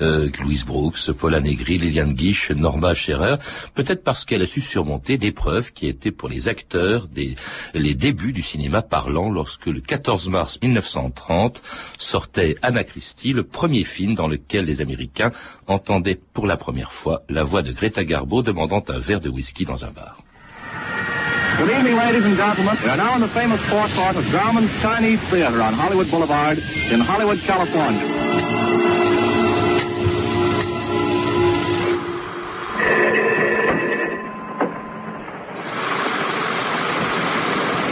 euh, 0.02 0.30
Louise 0.42 0.66
Brooks, 0.66 1.12
Paula 1.12 1.42
Negri, 1.42 1.78
Liliane 1.78 2.14
Guiche, 2.14 2.52
Norma 2.52 2.94
Scherer. 2.94 3.36
Peut-être 3.76 4.04
parce 4.04 4.24
qu'elle 4.24 4.42
a 4.42 4.48
su 4.48 4.62
surmonter 4.62 5.18
des 5.18 5.34
preuves 5.34 5.74
qui 5.74 5.88
étaient 5.88 6.12
pour 6.12 6.30
les 6.30 6.48
acteurs 6.48 7.08
des, 7.08 7.36
les 7.74 7.94
débuts 7.94 8.34
du 8.34 8.42
cinéma 8.42 8.82
parlant 8.82 9.30
lorsque 9.30 9.68
le 9.68 9.82
14 9.82 10.30
mars 10.30 10.60
1930 10.62 11.62
sortait 11.98 12.56
Anna 12.62 12.86
Christie, 12.86 13.34
le 13.34 13.44
premier 13.44 13.84
film 13.84 14.16
dans 14.16 14.28
lequel 14.28 14.66
les 14.66 14.80
Américains 14.80 15.17
entendait 15.68 16.20
pour 16.34 16.48
la 16.48 16.58
première 16.58 16.92
fois 16.92 17.24
la 17.30 17.44
voix 17.44 17.62
de 17.62 17.72
Greta 17.72 18.04
Garbo 18.04 18.42
demandant 18.42 18.84
un 18.90 19.00
verre 19.00 19.22
de 19.22 19.30
whisky 19.30 19.66
dans 19.66 19.86
un 19.86 19.92
bar. 19.92 20.18
Good 21.58 21.72
evening, 21.72 21.96
ladies 21.96 22.24
and 22.24 22.38
gentlemen. 22.38 22.78
We 22.84 22.90
are 22.90 22.98
now 22.98 23.16
in 23.16 23.22
the 23.22 23.30
famous 23.30 23.60
forecourt 23.62 24.16
of 24.16 24.24
Grauman's 24.26 24.70
Chinese 24.80 25.20
Theater 25.32 25.60
on 25.60 25.74
Hollywood 25.74 26.12
Boulevard 26.12 26.60
in 26.92 27.00
Hollywood, 27.00 27.40
California. 27.40 28.00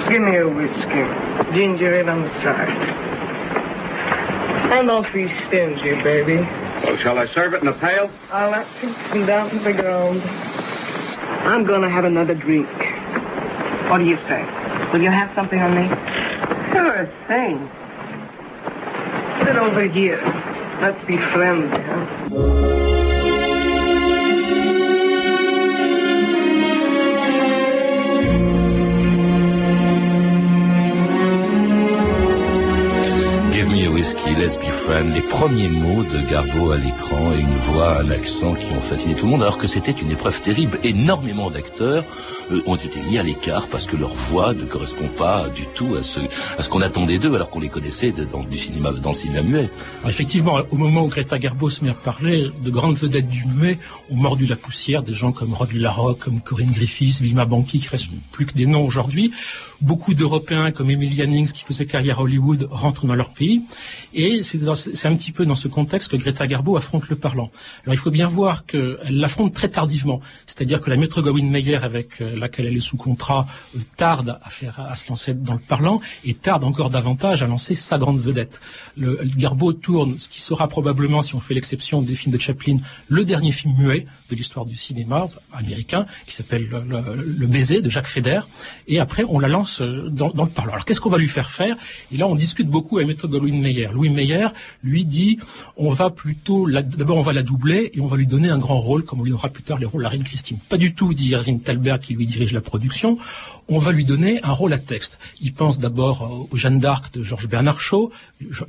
Give 0.08 0.22
me 0.22 0.36
a 0.38 0.48
whiskey. 0.48 1.56
Ginger 1.56 1.96
ale 1.96 2.10
on 2.12 2.22
the 2.22 2.30
side. 2.44 2.70
And 4.72 4.88
don't 4.88 5.12
be 5.12 5.28
stingy, 5.48 5.96
baby. 6.04 6.48
Well, 6.84 6.98
shall 6.98 7.18
I 7.18 7.26
serve 7.28 7.54
it 7.54 7.62
in 7.62 7.68
a 7.68 7.74
pail? 7.74 8.10
I'll 8.32 8.52
let 8.52 8.68
it 8.84 9.26
down 9.26 9.50
to 9.50 9.60
the 9.60 9.74
ground. 9.74 10.22
I'm 11.48 11.64
going 11.64 11.82
to 11.82 11.90
have 11.90 12.06
another 12.06 12.36
drink. 12.36 12.68
What 13.90 14.00
do 14.00 14.06
you 14.06 14.18
say? 14.28 14.44
Will 14.92 15.02
you 15.02 15.12
have 15.12 15.34
something 15.36 15.60
on 15.60 15.76
me? 15.76 15.88
Sure 16.74 17.10
thing. 17.28 17.70
Sit 19.46 19.56
over 19.56 19.84
here. 19.84 20.22
Let's 20.82 21.04
be 21.06 21.18
friends, 21.18 21.72
huh? 21.78 22.85
Let's 34.06 34.58
Be 34.58 34.70
Friend, 34.70 35.16
les 35.16 35.22
premiers 35.22 35.68
mots 35.68 36.04
de 36.04 36.20
Garbo 36.30 36.72
à 36.72 36.78
l'écran 36.78 37.32
et 37.32 37.40
une 37.40 37.58
voix, 37.72 38.02
un 38.02 38.12
accent 38.12 38.54
qui 38.54 38.72
ont 38.72 38.82
fasciné 38.82 39.16
tout 39.16 39.26
le 39.26 39.32
monde, 39.32 39.42
alors 39.42 39.58
que 39.58 39.66
c'était 39.66 39.94
une 39.94 40.12
épreuve 40.12 40.42
terrible. 40.42 40.78
Énormément 40.84 41.50
d'acteurs 41.50 42.04
euh, 42.52 42.62
ont 42.68 42.76
été 42.76 43.00
mis 43.02 43.18
à 43.18 43.24
l'écart 43.24 43.68
parce 43.68 43.88
que 43.88 43.96
leur 43.96 44.14
voix 44.14 44.54
ne 44.54 44.66
correspond 44.66 45.08
pas 45.08 45.50
du 45.50 45.64
tout 45.74 45.96
à 45.96 46.04
ce, 46.04 46.20
ce 46.60 46.70
qu'on 46.70 46.82
attendait 46.82 47.18
d'eux, 47.18 47.34
alors 47.34 47.50
qu'on 47.50 47.62
les 47.62 47.70
connaissait 47.70 48.12
dans, 48.12 48.44
du 48.44 48.58
cinéma, 48.58 48.92
dans 48.92 49.10
le 49.10 49.16
cinéma 49.16 49.42
muet. 49.42 49.70
effectivement, 50.08 50.60
au 50.70 50.76
moment 50.76 51.04
où 51.04 51.08
Greta 51.08 51.40
Garbo 51.40 51.70
se 51.70 51.84
met 51.84 51.90
à 51.90 51.96
parler, 51.96 52.52
de 52.62 52.70
grandes 52.70 52.98
vedettes 52.98 53.30
du 53.30 53.46
muet 53.46 53.80
ont 54.12 54.18
mordu 54.18 54.46
la 54.46 54.56
poussière, 54.56 55.02
des 55.02 55.14
gens 55.16 55.32
comme 55.32 55.54
Rod 55.54 55.74
Larocque, 55.74 56.20
comme 56.20 56.42
Corinne 56.42 56.72
Griffiths, 56.72 57.22
Vilma 57.22 57.46
Banqui, 57.46 57.80
qui 57.80 57.88
restent 57.88 58.10
plus 58.32 58.46
que 58.46 58.54
des 58.54 58.68
noms 58.68 58.86
aujourd'hui. 58.86 59.32
Beaucoup 59.82 60.14
d'Européens 60.14 60.72
comme 60.72 60.92
Emily 60.92 61.16
Jannings, 61.16 61.52
qui 61.52 61.64
faisait 61.64 61.88
carrière 61.88 62.20
à 62.20 62.24
Hollywood, 62.24 62.68
rentrent 62.70 63.08
dans 63.08 63.16
leur 63.16 63.30
pays. 63.30 63.64
Et 64.14 64.42
c'est 64.44 65.08
un 65.08 65.16
petit 65.16 65.32
peu 65.32 65.46
dans 65.46 65.56
ce 65.56 65.68
contexte 65.68 66.12
que 66.12 66.18
Greta 66.18 66.48
Garbo 66.48 66.78
affronte 66.78 67.10
le 67.10 67.16
parlant. 67.16 67.52
Alors 67.84 67.94
il 67.94 67.98
faut 67.98 68.12
bien 68.12 68.28
voir 68.28 68.66
qu'elle 68.66 68.98
l'affronte 69.10 69.54
très 69.54 69.70
tardivement. 69.70 70.22
C'est-à-dire 70.46 70.82
que 70.82 70.90
la 70.90 70.98
maître 70.98 71.22
Gawain 71.22 71.50
Meyer, 71.50 71.78
avec 71.78 72.22
euh, 72.22 72.38
laquelle 72.38 72.66
elle 72.66 72.78
est 72.78 72.80
sous 72.80 72.98
contrat, 72.98 73.48
euh, 73.76 73.80
tarde 73.98 74.40
à, 74.44 74.96
se 74.96 75.10
lancer 75.10 75.34
dans 75.34 75.54
le 75.54 75.60
parlant 75.60 76.02
et 76.24 76.34
tarde 76.34 76.64
encore 76.64 76.90
davantage 76.90 77.44
à 77.44 77.48
lancer 77.48 77.76
sa 77.76 77.98
grande 77.98 78.20
vedette. 78.20 78.62
Le, 78.98 79.20
Garbo 79.38 79.74
tourne 79.74 80.18
ce 80.18 80.30
qui 80.30 80.42
sera 80.42 80.68
probablement, 80.68 81.22
si 81.22 81.36
on 81.36 81.40
fait 81.40 81.54
l'exception 81.54 82.02
des 82.02 82.16
films 82.16 82.34
de 82.34 82.40
Chaplin, 82.40 82.78
le 83.08 83.26
dernier 83.26 83.52
film 83.52 83.76
muet 83.78 84.06
de 84.30 84.36
l'histoire 84.36 84.66
du 84.66 84.76
cinéma 84.76 85.28
américain, 85.54 86.06
qui 86.26 86.34
s'appelle 86.34 86.68
le, 86.70 87.48
baiser 87.48 87.82
de 87.82 87.90
Jacques 87.90 88.08
Feder. 88.08 88.42
Et 88.88 89.00
après, 89.00 89.24
on 89.28 89.40
la 89.40 89.48
lance 89.48 89.82
euh, 89.82 90.10
dans, 90.10 90.32
le 90.36 90.50
parlant. 90.50 90.74
Alors 90.74 90.86
qu'est-ce 90.86 91.02
qu'on 91.02 91.10
va 91.10 91.18
lui 91.18 91.28
faire 91.28 91.50
faire? 91.50 91.76
Et 92.12 92.18
là, 92.18 92.28
on 92.28 92.36
discute 92.36 92.68
beaucoup 92.68 92.98
avec 92.98 93.08
maître 93.08 93.28
Gawain 93.28 93.60
Meyer. 93.60 93.85
Louis 93.92 94.10
Meyer 94.10 94.48
lui 94.84 95.06
dit 95.06 95.40
on 95.78 95.92
va 95.92 96.10
plutôt 96.10 96.70
d'abord 96.70 97.18
on 97.18 97.22
va 97.22 97.34
la 97.34 97.44
doubler 97.44 97.92
et 97.94 98.00
on 98.00 98.08
va 98.08 98.18
lui 98.18 98.28
donner 98.28 98.50
un 98.50 98.58
grand 98.58 98.80
rôle 98.80 99.04
comme 99.04 99.22
on 99.22 99.24
lui 99.24 99.32
aura 99.32 99.50
plus 99.50 99.64
tard 99.64 99.80
les 99.80 99.86
rôles 99.86 100.06
à 100.06 100.10
Reine 100.10 100.24
Christine. 100.24 100.58
Pas 100.70 100.78
du 100.78 100.94
tout, 100.94 101.14
dit 101.14 101.30
Irving 101.30 101.62
Thalberg 101.62 102.02
qui 102.02 102.14
lui 102.14 102.28
dirige 102.28 102.54
la 102.54 102.62
production. 102.62 103.18
On 103.68 103.80
va 103.80 103.92
lui 103.92 104.06
donner 104.06 104.40
un 104.44 104.52
rôle 104.52 104.74
à 104.74 104.78
texte. 104.78 105.20
Il 105.42 105.54
pense 105.54 105.80
d'abord 105.80 106.48
aux 106.52 106.58
Jeanne 106.58 106.80
d'Arc 106.80 107.14
de 107.14 107.24
Georges 107.24 107.48
Bernard 107.48 107.80
Shaw. 107.80 108.12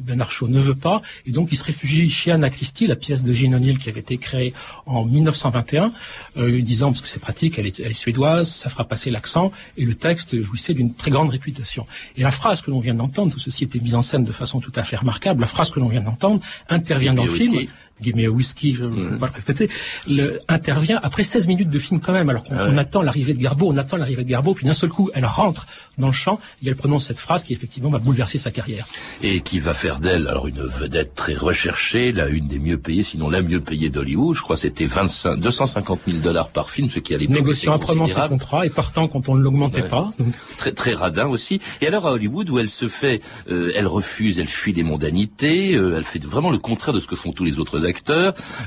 Bernard 0.01 0.31
Shaw 0.31 0.49
ne 0.49 0.59
veut 0.59 0.75
pas 0.75 1.03
et 1.27 1.33
donc 1.33 1.49
il 1.53 1.57
se 1.57 1.65
réfugie 1.65 2.09
chez 2.09 2.31
Anna 2.33 2.51
Christie, 2.51 2.87
la 2.87 2.97
pièce 2.97 3.23
de 3.23 3.33
Jean 3.33 3.53
O'Neill 3.53 3.79
qui 3.79 3.91
avait 3.91 4.01
été 4.01 4.17
créée 4.17 4.55
en 4.87 5.05
1921, 5.05 5.93
euh, 6.37 6.63
disant 6.63 6.93
parce 6.93 7.03
que 7.03 7.09
c'est 7.09 7.21
pratique, 7.21 7.59
elle 7.59 7.67
est, 7.67 7.81
elle 7.81 7.91
est 7.91 7.95
suédoise, 7.95 8.49
ça 8.49 8.69
fera 8.69 8.85
passer 8.85 9.11
l'accent 9.11 9.53
et 9.77 9.85
le 9.85 9.95
texte 9.95 10.41
jouissait 10.41 10.75
d'une 10.75 10.95
très 10.95 11.11
grande 11.11 11.31
réputation. 11.31 11.87
Et 12.17 12.23
la 12.23 12.31
phrase 12.31 12.63
que 12.63 12.71
l'on 12.71 12.81
vient 12.81 12.95
d'entendre, 12.95 13.33
tout 13.33 13.39
ceci 13.39 13.65
était 13.65 13.81
mis 13.81 13.95
en 13.95 14.03
scène 14.03 14.25
de 14.25 14.33
façon 14.33 14.61
tout 14.61 14.73
à 14.77 14.83
fait 14.83 14.97
remarquable. 15.07 15.41
La 15.41 15.47
phrase 15.47 15.71
que 15.71 15.81
l'on 15.81 15.89
vient 15.89 16.03
d'entendre 16.03 16.41
intervient 16.69 17.15
dans 17.15 17.25
le 17.25 17.31
film 17.31 17.67
guillemets 18.01 18.29
whisky, 18.29 18.75
je 18.75 18.85
ne 18.85 19.09
vais 19.09 19.19
pas 19.19 19.27
le 19.27 19.33
répéter, 19.33 19.71
le, 20.09 20.41
intervient 20.49 21.01
après 21.03 21.23
16 21.23 21.47
minutes 21.47 21.71
de 21.71 21.79
film 21.79 22.01
quand 22.01 22.13
même. 22.13 22.29
Alors 22.29 22.45
qu'on 22.45 22.57
ah 22.57 22.81
attend 22.81 23.03
l'arrivée 23.03 23.35
de 23.35 23.41
Garbo, 23.41 23.69
on 23.73 23.77
attend 23.77 23.97
l'arrivée 23.97 24.25
de 24.25 24.29
Garbo, 24.29 24.55
puis 24.55 24.67
d'un 24.67 24.75
seul 24.75 24.91
coup, 24.91 25.11
elle 25.15 25.25
rentre 25.25 25.67
dans 25.99 26.09
le 26.09 26.13
champ 26.13 26.39
et 26.63 26.69
elle 26.69 26.77
prononce 26.77 27.07
cette 27.07 27.19
phrase 27.19 27.45
qui 27.45 27.53
effectivement 27.53 27.91
va 27.91 27.99
bouleverser 27.99 28.39
sa 28.39 28.51
carrière. 28.51 28.87
Et 29.23 29.41
qui 29.41 29.59
va 29.59 29.75
faire 29.75 30.01
d'elle 30.01 30.29
alors 30.29 30.47
une 30.47 30.63
vedette 30.63 31.15
très 31.15 31.35
recherchée, 31.35 32.13
la 32.13 32.29
une 32.29 32.49
des 32.49 32.59
mieux 32.59 32.79
payées, 32.79 33.03
sinon 33.03 33.31
la 33.31 33.43
mieux 33.43 33.61
payée 33.61 33.91
d'Hollywood. 33.91 34.37
Je 34.37 34.43
crois 34.43 34.57
c'était 34.57 34.87
25, 34.87 35.37
250 35.37 36.01
000 36.07 36.19
dollars 36.19 36.49
par 36.49 36.71
film, 36.71 36.89
ce 36.89 37.01
qui 37.01 37.17
l'époque 37.17 37.37
Négociant 37.37 37.75
âprement 37.75 38.07
ses 38.07 38.21
contrats 38.29 38.67
et 38.67 38.71
partant 38.71 39.09
quand 39.09 39.29
on 39.29 39.35
ne 39.35 39.43
l'augmentait 39.43 39.83
pas. 39.83 40.11
Très 40.59 40.73
très 40.73 40.95
radin 40.95 41.27
aussi. 41.27 41.61
Et 41.81 41.87
alors 41.87 42.07
à 42.07 42.13
Hollywood 42.13 42.49
où 42.51 42.59
elle 42.59 42.71
se 42.71 42.89
fait, 42.89 43.21
euh, 43.51 43.73
elle 43.75 43.87
refuse, 43.87 44.39
elle 44.39 44.49
fuit 44.49 44.73
les 44.73 44.83
mondanités, 44.83 45.75
euh, 45.75 45.97
elle 45.97 46.05
fait 46.05 46.23
vraiment 46.23 46.51
le 46.51 46.59
contraire 46.59 46.95
de 46.95 47.01
ce 47.01 47.07
que 47.07 47.17
font 47.17 47.33
tous 47.33 47.45
les 47.45 47.59
autres 47.59 47.86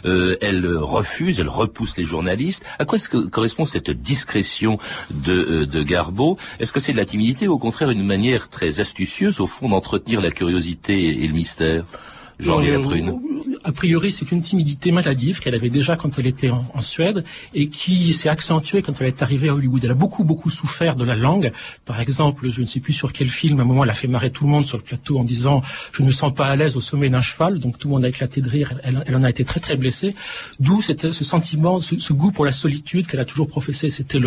Euh, 0.06 0.38
elle 0.42 0.68
refuse, 0.68 1.40
elle 1.40 1.50
repousse 1.50 1.98
les 1.98 2.04
journalistes. 2.04 2.64
À 2.80 2.86
quoi 2.86 2.98
est-ce 2.98 3.10
que 3.10 3.18
correspond 3.18 3.66
cette 3.66 3.90
discrétion 3.90 4.78
de, 5.12 5.68
euh, 5.74 5.84
Garbo 5.84 6.38
Est-ce 6.60 6.74
que 6.74 6.80
c'est 6.80 6.92
de 6.92 6.98
la 6.98 7.06
timidité 7.06 7.48
ou 7.48 7.54
au 7.54 7.60
contraire 7.60 7.90
une 7.90 8.06
manière 8.06 8.50
très 8.50 8.80
astucieuse 8.80 9.40
au 9.40 9.48
fond 9.48 9.70
d'entretenir 9.70 10.22
la 10.22 10.32
curiosité 10.32 11.24
et 11.24 11.28
le 11.28 11.34
mystère? 11.34 11.86
Jean-Louis 12.40 12.70
euh, 12.70 13.12
a 13.64 13.72
priori, 13.72 14.14
c'est 14.14 14.32
une 14.32 14.42
timidité 14.42 14.92
maladive 14.92 15.42
qu'elle 15.42 15.56
avait 15.56 15.70
déjà 15.70 15.98
quand 15.98 16.18
elle 16.18 16.28
était 16.28 16.50
en, 16.50 16.80
Suède 16.80 17.26
et 17.54 17.68
qui 17.68 18.14
s'est 18.14 18.30
accentuée 18.30 18.82
quand 18.82 18.94
elle 19.02 19.08
est 19.08 19.22
arrivée 19.22 19.50
à 19.50 19.54
Hollywood. 19.54 19.84
Elle 19.84 19.92
a 19.92 19.96
beaucoup, 19.96 20.24
beaucoup 20.24 20.50
souffert 20.50 20.96
de 20.96 21.04
la 21.04 21.16
langue. 21.16 21.52
Par 21.84 22.00
exemple, 22.00 22.50
je 22.50 22.62
ne 22.62 22.66
sais 22.66 22.80
plus 22.80 22.94
sur 22.94 23.12
quel 23.12 23.28
film, 23.28 23.60
à 23.60 23.64
un 23.64 23.66
moment, 23.66 23.84
elle 23.84 23.90
a 23.90 23.94
fait 23.94 24.08
marrer 24.08 24.32
tout 24.32 24.46
le 24.46 24.50
monde 24.50 24.66
sur 24.66 24.78
le 24.78 24.84
plateau 24.84 25.20
en 25.20 25.26
disant 25.26 25.62
«je 25.92 26.02
ne 26.04 26.08
me 26.08 26.12
sens 26.14 26.34
pas 26.34 26.48
à 26.48 26.56
l'aise 26.56 26.78
au 26.78 26.82
sommet 26.82 27.10
d'un 27.10 27.22
cheval». 27.22 27.60
Donc 27.60 27.78
tout 27.78 27.90
le 27.90 27.96
monde 27.96 28.06
a 28.06 28.10
éclaté 28.10 28.40
de 28.42 28.50
rire. 28.50 28.74
Elle, 28.84 29.16
en 29.16 29.24
a 29.24 29.30
été 29.30 29.44
très, 29.44 29.60
très 29.60 29.76
blessée. 29.76 30.16
D'où 30.60 30.82
ce 30.82 31.12
sentiment, 31.12 31.82
ce, 31.82 32.14
goût 32.14 32.32
pour 32.32 32.46
la 32.46 32.54
solitude 32.54 33.08
qu'elle 33.08 33.20
a 33.20 33.26
toujours 33.26 33.48
professé. 33.48 33.90
C'était 33.90 34.20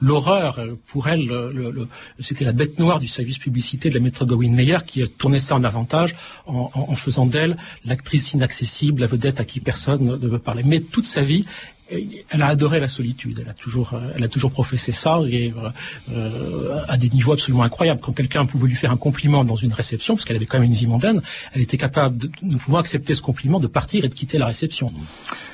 l'horreur 0.00 0.60
pour 0.86 1.08
elle. 1.08 1.26
Le, 1.26 1.88
C'était 2.20 2.44
la 2.44 2.52
bête 2.52 2.78
noire 2.78 3.00
du 3.00 3.08
service 3.08 3.38
publicité 3.38 3.88
de 3.88 3.94
la 3.94 4.00
méthode 4.00 4.28
Gawain 4.28 4.52
Meyer 4.52 4.78
qui 4.86 5.02
a 5.02 5.06
tourné 5.06 5.40
ça 5.40 5.56
en 5.56 5.64
avantage 5.64 6.14
en, 6.46 6.70
en 6.74 6.94
faisant 6.94 7.26
d'elle 7.26 7.47
l'actrice 7.84 8.32
inaccessible, 8.32 9.00
la 9.00 9.06
vedette 9.06 9.40
à 9.40 9.44
qui 9.44 9.60
personne 9.60 10.04
ne 10.04 10.28
veut 10.28 10.38
parler. 10.38 10.62
Mais 10.64 10.80
toute 10.80 11.06
sa 11.06 11.22
vie, 11.22 11.44
elle 11.90 12.42
a 12.42 12.46
adoré 12.46 12.80
la 12.80 12.88
solitude. 12.88 13.40
Elle 13.42 13.50
a 13.50 13.54
toujours, 13.54 13.94
euh, 13.94 14.12
elle 14.14 14.24
a 14.24 14.28
toujours 14.28 14.50
professé 14.50 14.92
ça 14.92 15.20
et 15.28 15.52
euh, 15.56 15.70
euh, 16.12 16.80
à 16.86 16.96
des 16.96 17.08
niveaux 17.08 17.32
absolument 17.32 17.62
incroyables. 17.62 18.00
Quand 18.00 18.12
quelqu'un 18.12 18.46
pouvait 18.46 18.68
lui 18.68 18.76
faire 18.76 18.92
un 18.92 18.96
compliment 18.96 19.44
dans 19.44 19.56
une 19.56 19.72
réception, 19.72 20.14
parce 20.14 20.24
qu'elle 20.24 20.36
avait 20.36 20.46
quand 20.46 20.58
même 20.58 20.68
une 20.68 20.74
vie 20.74 20.86
mondaine, 20.86 21.22
elle 21.54 21.62
était 21.62 21.78
capable 21.78 22.18
de, 22.18 22.30
de, 22.42 22.56
pouvoir 22.56 22.80
accepter 22.80 23.14
ce 23.14 23.22
compliment, 23.22 23.60
de 23.60 23.66
partir 23.66 24.04
et 24.04 24.08
de 24.08 24.14
quitter 24.14 24.38
la 24.38 24.46
réception. 24.46 24.92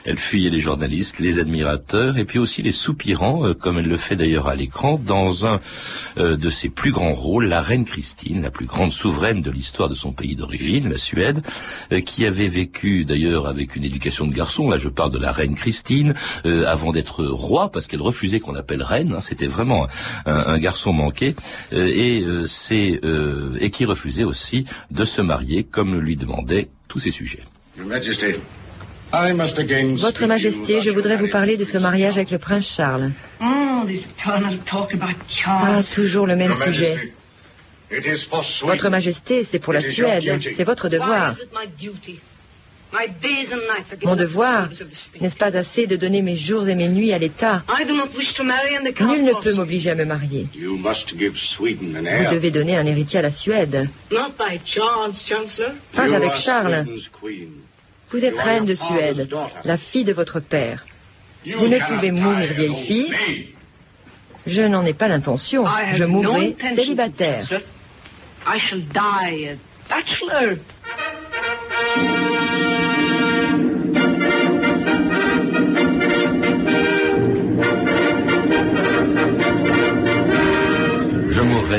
Elle 0.04 0.18
fuyait 0.18 0.50
les 0.50 0.60
journalistes, 0.60 1.18
les 1.18 1.38
admirateurs 1.38 2.18
et 2.18 2.24
puis 2.24 2.38
aussi 2.38 2.62
les 2.62 2.72
soupirants, 2.72 3.54
comme 3.54 3.78
elle 3.78 3.88
le 3.88 3.96
fait 3.96 4.16
d'ailleurs 4.16 4.48
à 4.48 4.54
l'écran, 4.54 5.00
dans 5.04 5.46
un 5.46 5.60
de 6.16 6.50
ses 6.50 6.68
plus 6.68 6.92
grands 6.92 7.14
rôles, 7.14 7.46
la 7.46 7.62
reine 7.62 7.84
Christine, 7.84 8.42
la 8.42 8.50
plus 8.50 8.66
grande 8.66 8.90
souveraine 8.90 9.40
de 9.40 9.50
l'histoire 9.50 9.88
de 9.88 9.94
son 9.94 10.12
pays 10.12 10.36
d'origine, 10.36 10.90
la 10.90 10.98
Suède, 10.98 11.42
qui 12.04 12.26
avait 12.26 12.48
vécu 12.48 13.06
d'ailleurs 13.06 13.46
avec 13.46 13.76
une 13.76 13.84
éducation 13.84 14.26
de 14.26 14.34
garçon. 14.34 14.68
Là, 14.68 14.76
je 14.76 14.90
parle 14.90 15.12
de 15.12 15.18
la 15.18 15.32
reine 15.32 15.54
Christine 15.54 16.14
euh, 16.47 16.66
avant 16.66 16.93
d'être 16.93 17.25
roi, 17.25 17.71
parce 17.71 17.87
qu'elle 17.87 18.02
refusait 18.02 18.40
qu'on 18.40 18.52
l'appelle 18.52 18.83
reine. 18.83 19.14
Hein, 19.16 19.21
C'était 19.21 19.47
vraiment 19.47 19.87
un, 20.26 20.59
garçon 20.59 20.93
manqué, 20.93 21.35
euh, 21.73 21.87
et 21.87 22.23
euh, 22.23 22.47
c'est 22.47 23.00
et 23.61 23.71
qui 23.71 23.85
refusait 23.85 24.25
aussi 24.25 24.64
de 24.90 25.04
se 25.04 25.21
marier, 25.21 25.64
comme 25.64 25.99
lui 25.99 26.16
demandaient 26.16 26.69
tous 26.88 26.99
ses 26.99 27.11
sujets. 27.11 27.43
Votre 29.12 30.26
Majesté, 30.26 30.81
je 30.81 30.90
voudrais 30.90 31.16
vous 31.16 31.28
parler 31.28 31.57
de 31.57 31.64
ce 31.64 31.78
mariage 31.78 32.14
avec 32.14 32.31
le 32.31 32.38
prince 32.38 32.66
Charles. 32.66 33.12
Ah, 35.47 35.81
toujours 35.95 36.26
le 36.26 36.37
même 36.37 36.54
sujet. 36.54 37.12
Votre 38.62 38.88
Majesté, 38.88 39.45
c'est 39.45 39.59
pour 39.59 39.73
la 39.73 39.81
Suède, 39.81 40.40
c'est 40.40 40.64
votre 40.64 40.88
devoir. 40.88 41.35
Mon 44.04 44.16
devoir 44.16 44.68
n'est-ce 45.20 45.36
pas 45.36 45.56
assez 45.56 45.86
de 45.86 45.96
donner 45.96 46.22
mes 46.22 46.36
jours 46.36 46.68
et 46.68 46.74
mes 46.74 46.88
nuits 46.88 47.12
à 47.12 47.18
l'État 47.18 47.62
Nul 49.00 49.24
ne 49.24 49.42
peut 49.42 49.54
m'obliger 49.54 49.90
à 49.90 49.94
me 49.94 50.04
marier. 50.04 50.48
Vous 50.54 52.34
devez 52.34 52.50
donner 52.50 52.76
un 52.76 52.86
héritier 52.86 53.18
à 53.18 53.22
la 53.22 53.30
Suède. 53.30 53.88
Pas 55.92 56.14
avec 56.14 56.34
Charles. 56.34 56.86
Vous 58.10 58.24
êtes 58.24 58.38
reine 58.38 58.64
de 58.64 58.74
Suède, 58.74 59.28
la 59.64 59.76
fille 59.76 60.04
de 60.04 60.12
votre 60.12 60.40
père. 60.40 60.86
Vous 61.56 61.68
ne 61.68 61.78
pouvez 61.78 62.10
mourir 62.10 62.52
vieille 62.52 62.76
fille. 62.76 63.14
Je 64.46 64.62
n'en 64.62 64.84
ai 64.84 64.94
pas 64.94 65.08
l'intention. 65.08 65.64
Je 65.94 66.04
mourrai 66.04 66.56
célibataire. 66.74 67.44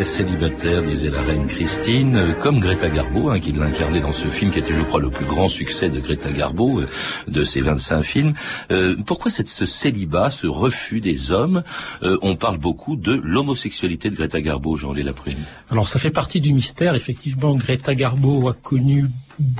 Célibataire, 0.03 0.83
disait 0.83 1.09
la 1.09 1.21
reine 1.21 1.47
Christine, 1.47 2.15
euh, 2.15 2.33
comme 2.33 2.59
Greta 2.59 2.89
Garbo, 2.89 3.29
hein, 3.29 3.39
qui 3.39 3.51
l'incarnait 3.51 4.01
dans 4.01 4.11
ce 4.11 4.27
film 4.27 4.51
qui 4.51 4.59
était, 4.59 4.73
je 4.73 4.81
crois, 4.81 4.99
le 4.99 5.09
plus 5.09 5.25
grand 5.25 5.47
succès 5.47 5.89
de 5.89 5.99
Greta 5.99 6.31
Garbo, 6.31 6.81
euh, 6.81 6.87
de 7.27 7.43
ses 7.43 7.61
25 7.61 8.01
films. 8.01 8.33
Euh, 8.71 8.95
pourquoi 9.05 9.31
cette, 9.31 9.47
ce 9.47 9.65
célibat, 9.65 10.29
ce 10.29 10.47
refus 10.47 11.01
des 11.01 11.31
hommes 11.31 11.63
On 12.01 12.35
parle 12.35 12.57
beaucoup 12.57 12.95
de 12.95 13.13
l'homosexualité 13.23 14.09
de 14.09 14.15
Greta 14.15 14.41
Garbo, 14.41 14.75
Jean-Léo 14.75 15.05
Laprune. 15.05 15.37
Alors 15.69 15.87
ça 15.87 15.99
fait 15.99 16.11
partie 16.11 16.41
du 16.41 16.53
mystère. 16.53 16.95
Effectivement, 16.95 17.55
Greta 17.55 17.95
Garbo 17.95 18.49
a 18.49 18.53
connu 18.53 19.05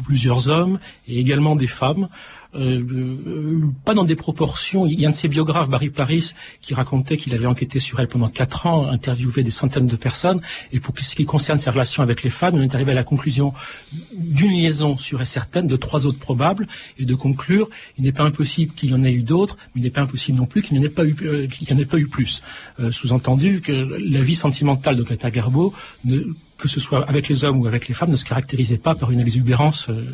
plusieurs 0.06 0.50
hommes 0.50 0.80
et 1.08 1.20
également 1.20 1.56
des 1.56 1.68
femmes. 1.68 2.08
Euh, 2.55 2.79
euh, 2.79 3.62
pas 3.84 3.93
dans 3.93 4.06
des 4.06 4.15
proportions. 4.15 4.86
Il 4.86 4.99
y 4.99 5.06
a 5.06 5.10
un 5.10 5.12
de 5.12 5.15
ses 5.15 5.27
biographes, 5.27 5.69
Barry 5.69 5.89
Paris, 5.89 6.34
qui 6.62 6.73
racontait 6.73 7.17
qu'il 7.17 7.34
avait 7.34 7.45
enquêté 7.45 7.80
sur 7.80 7.99
elle 7.99 8.08
pendant 8.08 8.30
quatre 8.30 8.65
ans, 8.65 8.88
interviewé 8.88 9.43
des 9.43 9.51
centaines 9.51 9.88
de 9.88 9.95
personnes, 9.95 10.41
et 10.71 10.80
pour 10.80 10.97
ce 10.97 11.15
qui 11.15 11.25
concerne 11.25 11.60
ses 11.60 11.69
relations 11.69 12.01
avec 12.01 12.23
les 12.23 12.30
femmes, 12.30 12.56
il 12.56 12.63
est 12.63 12.73
arrivé 12.73 12.93
à 12.93 12.95
la 12.95 13.03
conclusion 13.03 13.53
d'une 14.13 14.51
liaison 14.51 14.95
sûre 14.95 15.21
et 15.21 15.25
certaine, 15.25 15.67
de 15.67 15.75
trois 15.75 16.06
autres 16.06 16.19
probables, 16.19 16.67
et 16.97 17.06
de 17.06 17.15
conclure, 17.15 17.69
il 17.97 18.06
n'est 18.06 18.13
pas 18.13 18.23
impossible 18.23 18.73
qu'il 18.73 18.91
y 18.91 18.93
en 18.93 19.03
ait 19.03 19.13
eu 19.13 19.23
d'autres, 19.23 19.58
mais 19.73 19.82
il 19.82 19.84
n'est 19.84 19.89
pas 19.89 20.01
impossible 20.01 20.38
non 20.38 20.45
plus 20.45 20.62
qu'il 20.62 20.77
n'y 20.77 20.84
en 20.84 20.88
ait 20.88 20.89
pas 20.89 21.06
eu, 21.06 21.15
euh, 21.23 21.47
qu'il 21.47 21.67
n'y 21.67 21.73
en 21.73 21.82
ait 21.82 21.86
pas 21.86 21.97
eu 21.97 22.08
plus. 22.08 22.41
Sous-entendu 22.91 23.62
que 23.62 23.71
la 23.71 24.21
vie 24.21 24.36
sentimentale 24.36 24.95
de 24.95 25.03
Greta 25.03 25.32
Garbo 25.32 25.73
ne 26.03 26.23
que 26.58 26.68
ce 26.68 26.80
soit 26.80 27.08
avec 27.10 27.28
les 27.28 27.44
hommes 27.44 27.60
ou 27.60 27.68
avec 27.68 27.88
les 27.88 27.94
femmes, 27.94 28.12
ne 28.12 28.15
se 28.15 28.26
caractérisait 28.26 28.78
pas 28.78 28.96
par 28.96 29.12
une 29.12 29.20
exubérance 29.20 29.89
euh, 29.89 30.06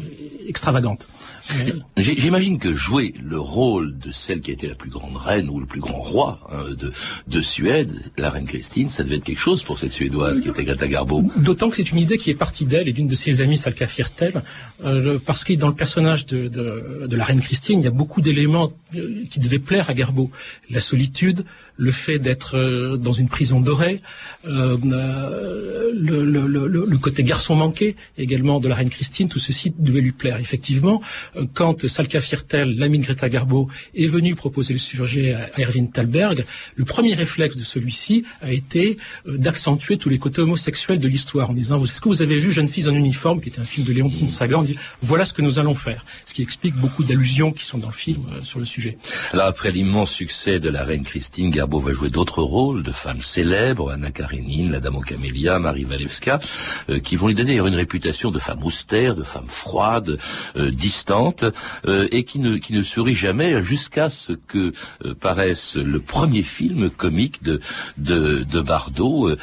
extravagante. 0.47 1.07
J'imagine 1.97 2.59
que 2.59 2.73
jouer 2.73 3.13
le 3.23 3.39
rôle 3.39 3.97
de 3.97 4.11
celle 4.11 4.41
qui 4.41 4.51
a 4.51 4.53
été 4.53 4.67
la 4.67 4.75
plus 4.75 4.89
grande 4.89 5.15
reine 5.15 5.49
ou 5.49 5.59
le 5.59 5.65
plus 5.65 5.79
grand 5.79 5.99
roi 5.99 6.39
hein, 6.51 6.73
de, 6.77 6.91
de, 7.27 7.41
Suède, 7.41 7.91
la 8.17 8.29
reine 8.29 8.45
Christine, 8.45 8.89
ça 8.89 9.03
devait 9.03 9.17
être 9.17 9.23
quelque 9.23 9.39
chose 9.39 9.63
pour 9.63 9.79
cette 9.79 9.91
Suédoise 9.91 10.41
qui 10.41 10.49
était 10.49 10.63
Greta 10.63 10.87
Garbo. 10.87 11.23
D'autant 11.37 11.69
que 11.69 11.75
c'est 11.75 11.91
une 11.91 11.97
idée 11.99 12.17
qui 12.17 12.29
est 12.29 12.35
partie 12.35 12.65
d'elle 12.65 12.87
et 12.87 12.93
d'une 12.93 13.07
de 13.07 13.15
ses 13.15 13.41
amies, 13.41 13.57
Salka 13.57 13.87
Firtel, 13.87 14.43
euh, 14.83 15.19
parce 15.23 15.43
que 15.43 15.53
dans 15.53 15.67
le 15.67 15.75
personnage 15.75 16.25
de, 16.25 16.47
de, 16.47 17.07
de, 17.07 17.15
la 17.15 17.23
reine 17.23 17.41
Christine, 17.41 17.79
il 17.79 17.83
y 17.83 17.87
a 17.87 17.91
beaucoup 17.91 18.21
d'éléments 18.21 18.71
euh, 18.95 19.23
qui 19.29 19.39
devaient 19.39 19.59
plaire 19.59 19.89
à 19.89 19.93
Garbo. 19.93 20.31
La 20.69 20.79
solitude, 20.79 21.45
le 21.77 21.91
fait 21.91 22.19
d'être 22.19 22.57
euh, 22.57 22.97
dans 22.97 23.13
une 23.13 23.27
prison 23.27 23.59
dorée, 23.59 24.01
le, 24.43 26.30
le, 26.31 26.47
le, 26.47 26.67
le, 26.67 26.97
côté 26.97 27.23
garçon 27.23 27.55
manqué 27.55 27.95
également 28.17 28.59
de 28.59 28.67
la 28.67 28.75
reine 28.75 28.89
Christine, 28.89 29.27
tout 29.27 29.39
ceci 29.39 29.73
devait 29.77 30.01
lui 30.01 30.11
plaire. 30.11 30.37
Effectivement, 30.39 31.01
euh, 31.35 31.45
quand 31.53 31.87
Salka 31.87 32.21
Firtel, 32.21 32.77
l'ami 32.77 32.99
Greta 32.99 33.29
Garbo, 33.29 33.69
est 33.95 34.07
venu 34.07 34.35
proposer 34.35 34.73
le 34.73 34.79
sujet 34.79 35.33
à 35.33 35.61
Erwin 35.61 35.91
Thalberg, 35.91 36.45
le 36.75 36.85
premier 36.85 37.13
réflexe 37.13 37.57
de 37.57 37.63
celui-ci 37.63 38.25
a 38.41 38.51
été 38.51 38.97
d'accentuer 39.25 39.97
tous 39.97 40.09
les 40.09 40.17
côtés 40.17 40.41
homosexuels 40.41 40.99
de 40.99 41.07
l'histoire 41.07 41.49
en 41.49 41.53
disant 41.53 41.83
est-ce 41.83 42.01
que 42.01 42.09
vous 42.09 42.21
avez 42.21 42.37
vu 42.37 42.51
Jeune 42.51 42.67
fille 42.67 42.87
en 42.87 42.95
uniforme, 42.95 43.41
qui 43.41 43.49
était 43.49 43.59
un 43.59 43.65
film 43.65 43.85
de 43.85 43.93
Léontine 43.93 44.27
Sagan, 44.27 44.59
on 44.59 44.63
dit 44.63 44.77
voilà 45.01 45.25
ce 45.25 45.33
que 45.33 45.41
nous 45.41 45.59
allons 45.59 45.75
faire, 45.75 46.05
ce 46.25 46.33
qui 46.33 46.41
explique 46.41 46.75
beaucoup 46.75 47.03
d'allusions 47.03 47.51
qui 47.51 47.65
sont 47.65 47.77
dans 47.77 47.87
le 47.87 47.93
film 47.93 48.23
sur 48.43 48.59
le 48.59 48.65
sujet. 48.65 48.97
Alors 49.33 49.47
après 49.47 49.71
l'immense 49.71 50.11
succès 50.11 50.59
de 50.59 50.69
la 50.69 50.83
reine 50.83 51.03
Christine, 51.03 51.51
Garbo 51.51 51.79
va 51.79 51.91
jouer 51.91 52.09
d'autres 52.09 52.43
rôles 52.43 52.83
de 52.83 52.91
femmes 52.91 53.21
célèbres, 53.21 53.91
Anna 53.91 54.11
Karenine, 54.11 54.71
la 54.71 54.79
Dame 54.79 54.95
aux 54.95 55.01
Camélias, 55.01 55.59
Marie 55.59 55.85
Walewska, 55.85 56.20
euh, 56.27 56.99
qui 56.99 57.15
vont 57.15 57.27
lui 57.27 57.35
donner 57.35 57.57
une 57.57 57.75
réputation 57.75 58.31
de 58.31 58.39
femme 58.39 58.63
austère, 58.63 59.15
de 59.15 59.23
femme 59.23 59.47
froide, 59.47 60.17
euh, 60.55 60.71
distante, 60.71 61.45
euh, 61.85 62.07
et 62.11 62.23
qui 62.23 62.39
ne, 62.39 62.83
sourit 62.83 63.15
jamais 63.15 63.61
jusqu'à 63.61 64.09
ce 64.09 64.33
que 64.33 64.73
paraisse 65.19 65.75
le 65.75 65.99
premier 65.99 66.41
film 66.43 66.89
comique 66.89 67.43
de, 67.43 67.59
de, 67.97 68.43
de 68.43 68.61
Bardot 68.61 69.35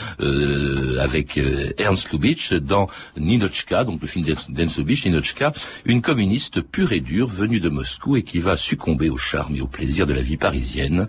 avec 1.01 1.41
Ernst 1.79 2.11
Lubitsch 2.11 2.53
dans 2.53 2.89
Ninochka, 3.17 3.85
donc 3.85 4.01
le 4.03 4.09
film 4.09 4.25
d'Ernst 4.25 4.79
Lubitsch, 4.79 5.05
Ninochka, 5.07 5.53
une 5.85 6.03
communiste 6.03 6.61
pure 6.61 6.93
et 6.93 7.01
dure 7.01 7.29
venue 7.29 7.61
de 7.61 7.69
Moscou 7.69 8.17
et 8.17 8.23
qui 8.23 8.39
va 8.39 8.57
succomber 8.57 9.09
au 9.09 9.17
charme 9.17 9.57
et 9.57 9.61
au 9.61 9.67
plaisir 9.67 10.07
de 10.07 10.15
la 10.15 10.23
vie 10.23 10.37
parisienne. 10.37 11.07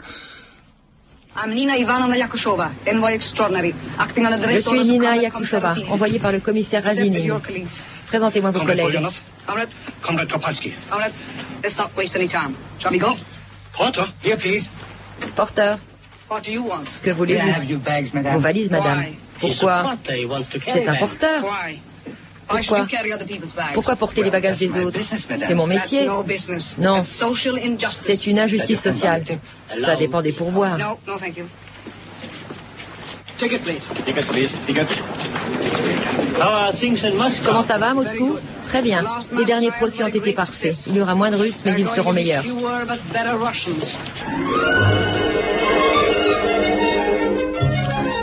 Je 4.51 4.59
suis 4.59 4.83
Nina 4.83 5.15
Yakushova, 5.17 5.73
envoyée 5.89 6.19
par 6.19 6.31
le 6.31 6.39
commissaire 6.39 6.83
Razinin. 6.83 7.39
Présentez-moi 8.07 8.51
vos 8.51 8.61
collègues. 8.65 8.99
Porteur, 15.35 15.79
que 17.01 17.11
voulez-vous? 17.11 17.51
Vos 18.31 18.39
valises, 18.39 18.71
madame. 18.71 19.05
Pourquoi? 19.39 19.95
C'est 20.57 20.87
un 20.87 20.95
porteur. 20.95 21.43
Pourquoi 22.49 22.87
Pourquoi 23.73 23.95
porter 23.95 24.23
les 24.23 24.31
bagages 24.31 24.57
des 24.57 24.77
autres 24.83 24.99
C'est 25.39 25.53
mon 25.53 25.67
métier. 25.67 26.09
Non. 26.77 27.03
C'est 27.91 28.27
une 28.27 28.39
injustice 28.39 28.81
sociale. 28.81 29.23
Ça 29.69 29.95
dépend 29.95 30.21
des 30.21 30.33
pourboires. 30.33 30.77
Comment 37.45 37.61
ça 37.61 37.77
va, 37.77 37.93
Moscou? 37.93 38.37
Très 38.65 38.81
bien. 38.81 39.05
Les 39.35 39.45
derniers 39.45 39.71
procès 39.71 40.03
ont 40.03 40.07
été 40.07 40.33
parfaits. 40.33 40.87
Il 40.87 40.97
y 40.97 41.01
aura 41.01 41.15
moins 41.15 41.31
de 41.31 41.37
Russes, 41.37 41.61
mais 41.65 41.75
ils 41.77 41.87
seront 41.87 42.13
meilleurs. 42.13 42.43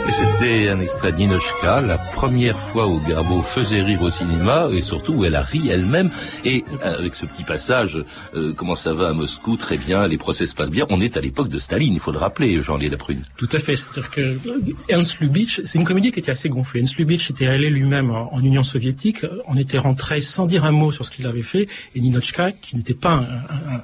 C'était 0.09 0.69
un 0.69 0.79
extrait 0.79 1.11
de 1.11 1.17
Ninochka, 1.17 1.81
la 1.81 1.97
première 1.97 2.57
fois 2.57 2.87
où 2.87 2.99
Garbo 3.01 3.41
faisait 3.41 3.81
rire 3.81 4.01
au 4.01 4.09
cinéma 4.09 4.69
et 4.71 4.81
surtout 4.81 5.13
où 5.13 5.25
elle 5.25 5.35
a 5.35 5.41
ri 5.41 5.67
elle-même. 5.69 6.09
Et 6.45 6.63
euh, 6.83 6.97
avec 6.97 7.13
ce 7.15 7.25
petit 7.25 7.43
passage, 7.43 8.03
euh, 8.33 8.53
comment 8.53 8.75
ça 8.75 8.93
va 8.93 9.09
à 9.09 9.13
Moscou 9.13 9.57
Très 9.57 9.77
bien, 9.77 10.07
les 10.07 10.17
procès 10.17 10.47
se 10.47 10.55
passent 10.55 10.71
bien. 10.71 10.85
On 10.89 11.01
est 11.01 11.17
à 11.17 11.21
l'époque 11.21 11.49
de 11.49 11.59
Staline, 11.59 11.93
il 11.93 11.99
faut 11.99 12.13
le 12.13 12.17
rappeler, 12.17 12.61
Jean-Léa 12.61 12.89
Laprune. 12.89 13.23
Tout 13.37 13.49
à 13.51 13.59
fait. 13.59 13.75
C'est-à-dire 13.75 14.09
que 14.09 14.37
Ernst 14.87 15.19
Lubitsch, 15.19 15.61
c'est 15.65 15.77
une 15.77 15.83
comédie 15.83 16.11
qui 16.11 16.19
était 16.19 16.31
assez 16.31 16.47
gonflée. 16.47 16.79
Ernst 16.79 16.97
Lubitsch 16.97 17.29
était 17.29 17.47
allé 17.47 17.69
lui-même 17.69 18.11
en, 18.11 18.39
Union 18.39 18.63
soviétique. 18.63 19.25
On 19.47 19.57
était 19.57 19.77
rentré 19.77 20.21
sans 20.21 20.45
dire 20.45 20.63
un 20.63 20.71
mot 20.71 20.91
sur 20.91 21.05
ce 21.05 21.11
qu'il 21.11 21.27
avait 21.27 21.41
fait. 21.41 21.67
Et 21.95 21.99
Ninochka, 21.99 22.53
qui 22.53 22.77
n'était 22.77 22.93
pas 22.93 23.11
un, 23.11 23.23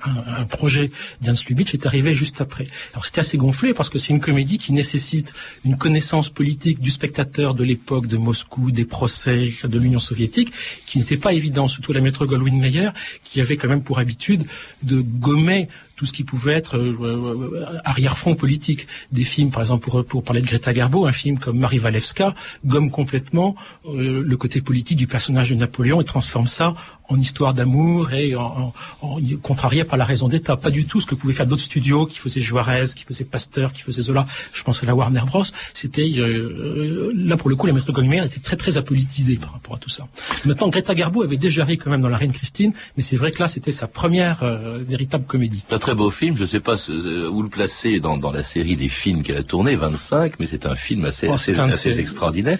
un, 0.09 0.41
un 0.41 0.45
projet 0.45 0.91
d'Ernst 1.21 1.45
Lubitsch, 1.49 1.73
est 1.73 1.85
arrivé 1.85 2.15
juste 2.15 2.39
après. 2.39 2.67
Alors 2.93 3.05
c'était 3.05 3.19
assez 3.19 3.37
gonflé 3.37 3.73
parce 3.73 3.89
que 3.89 3.99
c'est 3.99 4.13
une 4.13 4.21
comédie 4.21 4.57
qui 4.57 4.71
nécessite 4.71 5.33
une 5.65 5.77
connaissance 5.77 6.12
politique 6.21 6.79
du 6.79 6.91
spectateur 6.91 7.55
de 7.55 7.63
l'époque 7.63 8.05
de 8.07 8.17
Moscou, 8.17 8.71
des 8.71 8.85
procès 8.85 9.53
de 9.63 9.79
l'Union 9.79 9.99
soviétique, 9.99 10.53
qui 10.85 10.99
n'était 10.99 11.17
pas 11.17 11.33
évident, 11.33 11.67
surtout 11.67 11.91
la 11.91 12.01
maître 12.01 12.25
Goldwyn 12.25 12.59
Mayer, 12.59 12.89
qui 13.23 13.41
avait 13.41 13.57
quand 13.57 13.67
même 13.67 13.81
pour 13.81 13.97
habitude 13.97 14.45
de 14.83 15.01
gommer 15.01 15.69
tout 16.03 16.07
ce 16.07 16.11
qui 16.11 16.25
pouvait 16.25 16.55
être 16.55 16.75
euh, 16.77 16.97
euh, 17.01 17.79
arrière-fond 17.85 18.35
politique. 18.35 18.87
Des 19.13 19.23
films, 19.23 19.51
par 19.51 19.61
exemple, 19.61 19.89
pour, 19.89 20.03
pour, 20.03 20.21
parler 20.21 20.41
de 20.41 20.47
Greta 20.47 20.73
Garbo, 20.73 21.05
un 21.05 21.13
film 21.13 21.39
comme 21.39 21.57
Marie 21.57 21.79
Walewska 21.79 22.35
gomme 22.65 22.91
complètement 22.91 23.55
euh, 23.87 24.21
le 24.21 24.37
côté 24.37 24.59
politique 24.59 24.97
du 24.97 25.07
personnage 25.07 25.51
de 25.51 25.55
Napoléon 25.55 26.01
et 26.01 26.03
transforme 26.03 26.47
ça 26.47 26.75
en 27.09 27.19
histoire 27.19 27.53
d'amour 27.53 28.13
et 28.13 28.35
en, 28.35 28.73
en, 29.01 29.17
contrarié 29.41 29.85
par 29.85 29.97
la 29.97 30.03
raison 30.03 30.27
d'État. 30.27 30.57
Pas 30.57 30.71
du 30.71 30.85
tout 30.85 30.99
ce 30.99 31.05
que 31.05 31.15
pouvaient 31.15 31.33
faire 31.33 31.47
d'autres 31.47 31.61
studios 31.61 32.05
qui 32.05 32.17
faisaient 32.17 32.41
Juarez, 32.41 32.87
qui 32.95 33.05
faisaient 33.05 33.23
Pasteur, 33.23 33.71
qui 33.71 33.81
faisaient 33.81 34.01
Zola. 34.01 34.25
Je 34.51 34.63
pense 34.63 34.83
à 34.83 34.85
la 34.85 34.95
Warner 34.95 35.21
Bros. 35.25 35.43
C'était 35.73 36.09
là 36.09 37.37
pour 37.37 37.49
le 37.49 37.55
coup, 37.55 37.67
la 37.67 37.73
maître 37.73 37.91
Goldwyn 37.91 38.23
était 38.25 38.39
très 38.39 38.55
très 38.55 38.77
apolitisée 38.77 39.35
par 39.35 39.51
rapport 39.53 39.75
à 39.75 39.79
tout 39.79 39.89
ça. 39.89 40.07
Maintenant, 40.45 40.69
Greta 40.69 40.95
Garbo 40.95 41.23
avait 41.23 41.37
déjà 41.37 41.65
ri 41.65 41.77
quand 41.77 41.91
même 41.91 42.01
dans 42.01 42.09
La 42.09 42.17
Reine 42.17 42.31
Christine, 42.31 42.73
mais 42.95 43.03
c'est 43.03 43.17
vrai 43.17 43.31
que 43.31 43.39
là, 43.43 43.49
c'était 43.49 43.73
sa 43.73 43.87
première 43.87 44.43
véritable 44.87 45.25
comédie 45.25 45.63
beau 45.95 46.09
film. 46.09 46.35
Je 46.35 46.41
ne 46.41 46.47
sais 46.47 46.59
pas 46.59 46.75
euh, 46.89 47.29
où 47.29 47.41
le 47.41 47.49
placer 47.49 47.99
dans, 47.99 48.17
dans 48.17 48.31
la 48.31 48.43
série 48.43 48.75
des 48.75 48.89
films 48.89 49.23
qu'elle 49.23 49.37
a 49.37 49.43
tourné, 49.43 49.75
25, 49.75 50.39
mais 50.39 50.47
c'est 50.47 50.65
un 50.65 50.75
film 50.75 51.05
assez, 51.05 51.27
oh, 51.27 51.33
assez, 51.33 51.57
assez 51.57 51.99
extraordinaire. 51.99 52.59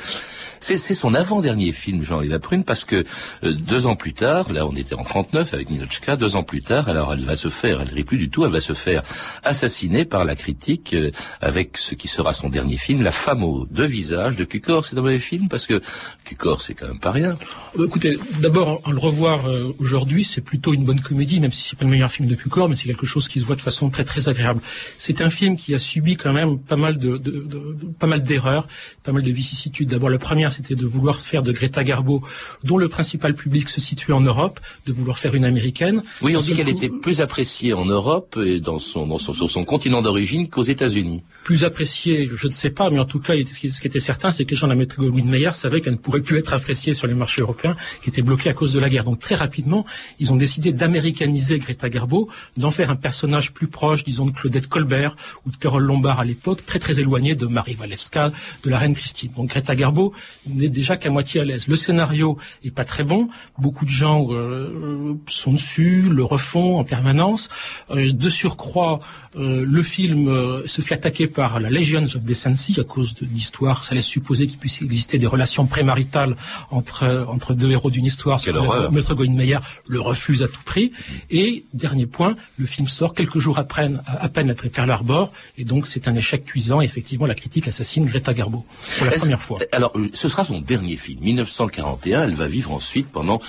C'est 0.63 0.95
son 0.95 1.13
avant-dernier 1.13 1.73
film, 1.73 2.03
Jean 2.03 2.21
et 2.21 2.27
la 2.29 2.39
Prune, 2.39 2.63
parce 2.63 2.85
que 2.85 3.03
euh, 3.43 3.53
deux 3.53 3.85
ans 3.85 3.97
plus 3.97 4.13
tard, 4.13 4.49
là 4.53 4.65
on 4.65 4.73
était 4.77 4.95
en 4.95 5.03
39 5.03 5.53
avec 5.53 5.69
Ninochka, 5.69 6.15
deux 6.15 6.37
ans 6.37 6.43
plus 6.43 6.61
tard, 6.61 6.87
alors 6.87 7.11
elle 7.11 7.25
va 7.25 7.35
se 7.35 7.49
faire, 7.49 7.81
elle 7.81 7.93
rit 7.93 8.05
plus 8.05 8.17
du 8.17 8.29
tout, 8.29 8.45
elle 8.45 8.51
va 8.53 8.61
se 8.61 8.71
faire 8.71 9.03
assassiner 9.43 10.05
par 10.05 10.23
la 10.23 10.37
critique 10.37 10.93
euh, 10.95 11.11
avec 11.41 11.77
ce 11.77 11.95
qui 11.95 12.07
sera 12.07 12.31
son 12.31 12.47
dernier 12.47 12.77
film, 12.77 13.01
La 13.01 13.11
femme 13.11 13.43
aux 13.43 13.65
deux 13.65 13.85
visages 13.85 14.37
de 14.37 14.45
Cukor. 14.45 14.85
C'est 14.85 14.97
un 14.97 15.01
mauvais 15.01 15.19
film 15.19 15.49
parce 15.49 15.67
que 15.67 15.81
Cukor 16.23 16.61
c'est 16.61 16.75
quand 16.75 16.87
même 16.87 16.99
pas 16.99 17.11
rien. 17.11 17.37
Euh, 17.77 17.85
écoutez, 17.85 18.17
d'abord, 18.39 18.79
en 18.85 18.91
le 18.91 18.99
revoir 18.99 19.41
aujourd'hui, 19.79 20.23
c'est 20.23 20.39
plutôt 20.39 20.73
une 20.73 20.85
bonne 20.85 21.01
comédie, 21.01 21.41
même 21.41 21.51
si 21.51 21.67
c'est 21.67 21.77
pas 21.77 21.83
le 21.83 21.91
meilleur 21.91 22.09
film 22.09 22.29
de 22.29 22.35
Cukor, 22.35 22.69
mais 22.69 22.77
c'est 22.77 22.87
quelque 22.87 23.05
chose 23.05 23.27
qui 23.27 23.41
se 23.41 23.45
voit 23.45 23.57
de 23.57 23.61
façon 23.61 23.89
très 23.89 24.05
très 24.05 24.29
agréable. 24.29 24.61
C'est 24.97 25.21
un 25.21 25.29
film 25.29 25.57
qui 25.57 25.73
a 25.73 25.77
subi 25.77 26.15
quand 26.15 26.31
même 26.31 26.57
pas 26.57 26.77
mal 26.77 26.97
de, 26.97 27.17
de, 27.17 27.31
de 27.31 27.75
pas 27.99 28.07
mal 28.07 28.23
d'erreurs, 28.23 28.69
pas 29.03 29.11
mal 29.11 29.23
de 29.23 29.31
vicissitudes. 29.31 29.89
D'abord, 29.89 30.09
la 30.09 30.19
première 30.19 30.52
c'était 30.53 30.75
de 30.75 30.85
vouloir 30.85 31.19
faire 31.19 31.43
de 31.43 31.51
Greta 31.51 31.83
Garbo, 31.83 32.23
dont 32.63 32.77
le 32.77 32.87
principal 32.87 33.35
public 33.35 33.69
se 33.69 33.81
situait 33.81 34.13
en 34.13 34.21
Europe, 34.21 34.59
de 34.85 34.93
vouloir 34.93 35.17
faire 35.17 35.35
une 35.35 35.45
américaine. 35.45 36.03
Oui, 36.21 36.35
on 36.37 36.39
dit 36.39 36.53
qu'elle 36.53 36.69
était 36.69 36.89
plus 36.89 37.19
appréciée 37.19 37.73
en 37.73 37.85
Europe 37.85 38.37
et 38.43 38.59
dans 38.59 38.79
son, 38.79 39.07
dans 39.07 39.17
son, 39.17 39.33
sur 39.33 39.49
son 39.49 39.65
continent 39.65 40.01
d'origine 40.01 40.47
qu'aux 40.49 40.63
États-Unis. 40.63 41.23
Plus 41.43 41.63
appréciée, 41.63 42.29
je 42.33 42.47
ne 42.47 42.53
sais 42.53 42.69
pas, 42.69 42.89
mais 42.89 42.99
en 42.99 43.05
tout 43.05 43.19
cas, 43.19 43.33
ce 43.35 43.81
qui 43.81 43.87
était 43.87 43.99
certain, 43.99 44.31
c'est 44.31 44.45
que 44.45 44.51
les 44.51 44.55
gens 44.55 44.67
de 44.67 44.73
la 44.73 44.77
méthode 44.77 45.11
Meyer 45.13 45.51
savaient 45.53 45.81
qu'elle 45.81 45.93
ne 45.93 45.97
pourrait 45.97 46.21
plus 46.21 46.37
être 46.37 46.53
appréciée 46.53 46.93
sur 46.93 47.07
les 47.07 47.13
marchés 47.13 47.41
européens, 47.41 47.75
qui 48.01 48.09
étaient 48.09 48.21
bloqués 48.21 48.49
à 48.49 48.53
cause 48.53 48.73
de 48.73 48.79
la 48.79 48.89
guerre. 48.89 49.03
Donc 49.03 49.19
très 49.19 49.35
rapidement, 49.35 49.85
ils 50.19 50.31
ont 50.31 50.35
décidé 50.35 50.71
d'américaniser 50.71 51.59
Greta 51.59 51.89
Garbo, 51.89 52.29
d'en 52.57 52.71
faire 52.71 52.89
un 52.89 52.95
personnage 52.95 53.53
plus 53.53 53.67
proche, 53.67 54.03
disons, 54.03 54.25
de 54.25 54.31
Claudette 54.31 54.67
Colbert 54.67 55.15
ou 55.45 55.51
de 55.51 55.57
Carole 55.57 55.83
Lombard 55.83 56.19
à 56.19 56.25
l'époque, 56.25 56.65
très 56.65 56.79
très 56.79 56.99
éloigné 56.99 57.35
de 57.35 57.45
Marie 57.45 57.75
Walewska, 57.79 58.31
de 58.63 58.69
la 58.69 58.77
reine 58.77 58.95
Christine. 58.95 59.31
Donc 59.35 59.49
Greta 59.49 59.75
Garbo 59.75 60.13
n'est 60.47 60.69
déjà 60.69 60.97
qu'à 60.97 61.09
moitié 61.09 61.41
à 61.41 61.45
l'aise. 61.45 61.67
Le 61.67 61.75
scénario 61.75 62.37
est 62.63 62.71
pas 62.71 62.85
très 62.85 63.03
bon. 63.03 63.29
Beaucoup 63.57 63.85
de 63.85 63.89
gens 63.89 64.27
euh, 64.31 65.15
sont 65.27 65.53
dessus, 65.53 66.09
le 66.09 66.23
refont 66.23 66.77
en 66.77 66.83
permanence. 66.83 67.49
Euh, 67.91 68.11
de 68.11 68.29
surcroît, 68.29 68.99
euh, 69.35 69.65
le 69.67 69.83
film 69.83 70.31
se 70.65 70.81
fait 70.81 70.95
attaquer 70.95 71.27
par 71.27 71.59
la 71.59 71.69
Legions 71.69 72.03
of 72.03 72.21
Decency 72.21 72.79
à 72.79 72.83
cause 72.83 73.15
de 73.15 73.25
l'histoire. 73.25 73.83
Ça 73.83 73.95
laisse 73.95 74.05
supposer 74.05 74.47
qu'il 74.47 74.59
puisse 74.59 74.81
exister 74.81 75.17
des 75.17 75.27
relations 75.27 75.65
prémaritales 75.65 76.35
entre 76.71 77.25
entre 77.27 77.53
deux 77.53 77.71
héros 77.71 77.89
d'une 77.89 78.05
histoire. 78.05 78.41
Quelle 78.41 78.57
horreur. 78.57 78.91
Maître 78.91 79.15
Meyer 79.15 79.59
le 79.87 79.99
refuse 79.99 80.43
à 80.43 80.47
tout 80.47 80.61
prix. 80.63 80.91
Et 81.29 81.65
dernier 81.73 82.05
point, 82.05 82.35
le 82.57 82.65
film 82.65 82.87
sort 82.87 83.13
quelques 83.13 83.39
jours 83.39 83.59
après, 83.59 83.91
à 84.05 84.29
peine 84.29 84.49
après 84.49 84.69
Pearl 84.69 84.89
Harbor, 84.89 85.31
et 85.57 85.65
donc 85.65 85.87
c'est 85.87 86.07
un 86.07 86.15
échec 86.15 86.45
cuisant. 86.45 86.81
Et 86.81 86.85
effectivement, 86.85 87.25
la 87.25 87.35
critique 87.35 87.67
assassine 87.67 88.05
Greta 88.05 88.33
Garbo 88.33 88.65
pour 88.97 89.07
la 89.07 89.13
première 89.13 89.41
fois. 89.41 89.59
Alors, 89.71 89.93
ce 90.13 90.27
sera 90.33 90.43
son 90.43 90.59
dernier 90.59 90.95
film. 90.95 91.19
1941, 91.21 92.23
elle 92.23 92.35
va 92.35 92.47
vivre 92.47 92.71
ensuite 92.71 93.07
pendant 93.07 93.39